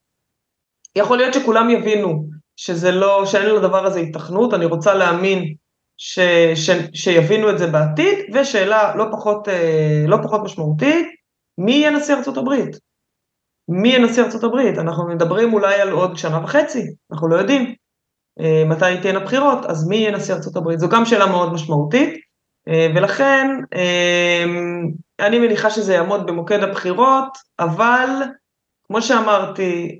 יכול 0.95 1.17
להיות 1.17 1.33
שכולם 1.33 1.69
יבינו 1.69 2.25
שזה 2.55 2.91
לא, 2.91 3.25
שאין 3.25 3.55
לדבר 3.55 3.85
הזה 3.85 3.99
התכנות, 3.99 4.53
אני 4.53 4.65
רוצה 4.65 4.93
להאמין 4.93 5.53
ש, 5.97 6.19
ש, 6.55 6.69
שיבינו 6.93 7.49
את 7.49 7.57
זה 7.57 7.67
בעתיד, 7.67 8.19
ושאלה 8.33 8.95
לא 8.95 9.05
פחות, 9.11 9.47
לא 10.07 10.17
פחות 10.23 10.41
משמעותית, 10.43 11.07
מי 11.57 11.71
יהיה 11.71 11.91
נשיא 11.91 12.15
ארצות 12.15 12.37
הברית? 12.37 12.75
מי 13.69 13.89
יהיה 13.89 13.99
נשיא 13.99 14.23
הברית? 14.43 14.77
אנחנו 14.77 15.07
מדברים 15.07 15.53
אולי 15.53 15.81
על 15.81 15.91
עוד 15.91 16.17
שנה 16.17 16.43
וחצי, 16.43 16.83
אנחנו 17.11 17.27
לא 17.27 17.35
יודעים. 17.35 17.75
מתי 18.65 18.97
תהיינה 19.01 19.19
בחירות, 19.19 19.65
אז 19.65 19.87
מי 19.87 19.95
יהיה 19.95 20.11
נשיא 20.11 20.35
הברית? 20.55 20.79
זו 20.79 20.89
גם 20.89 21.05
שאלה 21.05 21.25
מאוד 21.25 21.53
משמעותית, 21.53 22.19
ולכן 22.95 23.47
אני 25.19 25.39
מניחה 25.39 25.69
שזה 25.69 25.93
יעמוד 25.93 26.25
במוקד 26.25 26.63
הבחירות, 26.63 27.37
אבל 27.59 28.09
כמו 28.87 29.01
שאמרתי, 29.01 29.99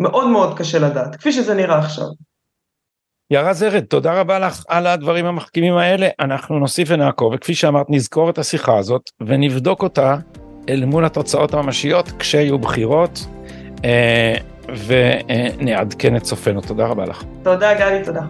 מאוד 0.00 0.28
מאוד 0.28 0.58
קשה 0.58 0.78
לדעת, 0.78 1.16
כפי 1.16 1.32
שזה 1.32 1.54
נראה 1.54 1.78
עכשיו. 1.78 2.06
יערה 3.30 3.52
זרד, 3.52 3.84
תודה 3.84 4.20
רבה 4.20 4.38
לך 4.38 4.64
על 4.68 4.86
הדברים 4.86 5.26
המחכימים 5.26 5.76
האלה, 5.76 6.08
אנחנו 6.20 6.58
נוסיף 6.58 6.88
ונעקוב, 6.92 7.32
וכפי 7.34 7.54
שאמרת, 7.54 7.86
נזכור 7.88 8.30
את 8.30 8.38
השיחה 8.38 8.78
הזאת 8.78 9.10
ונבדוק 9.20 9.82
אותה 9.82 10.16
אל 10.68 10.84
מול 10.84 11.04
התוצאות 11.04 11.54
הממשיות 11.54 12.12
כשיהיו 12.18 12.58
בחירות, 12.58 13.26
ונעדכן 14.86 16.16
את 16.16 16.22
צופינו. 16.22 16.60
תודה 16.60 16.86
רבה 16.86 17.04
לך. 17.04 17.24
תודה 17.42 17.74
גלי, 17.74 18.04
תודה. 18.04 18.22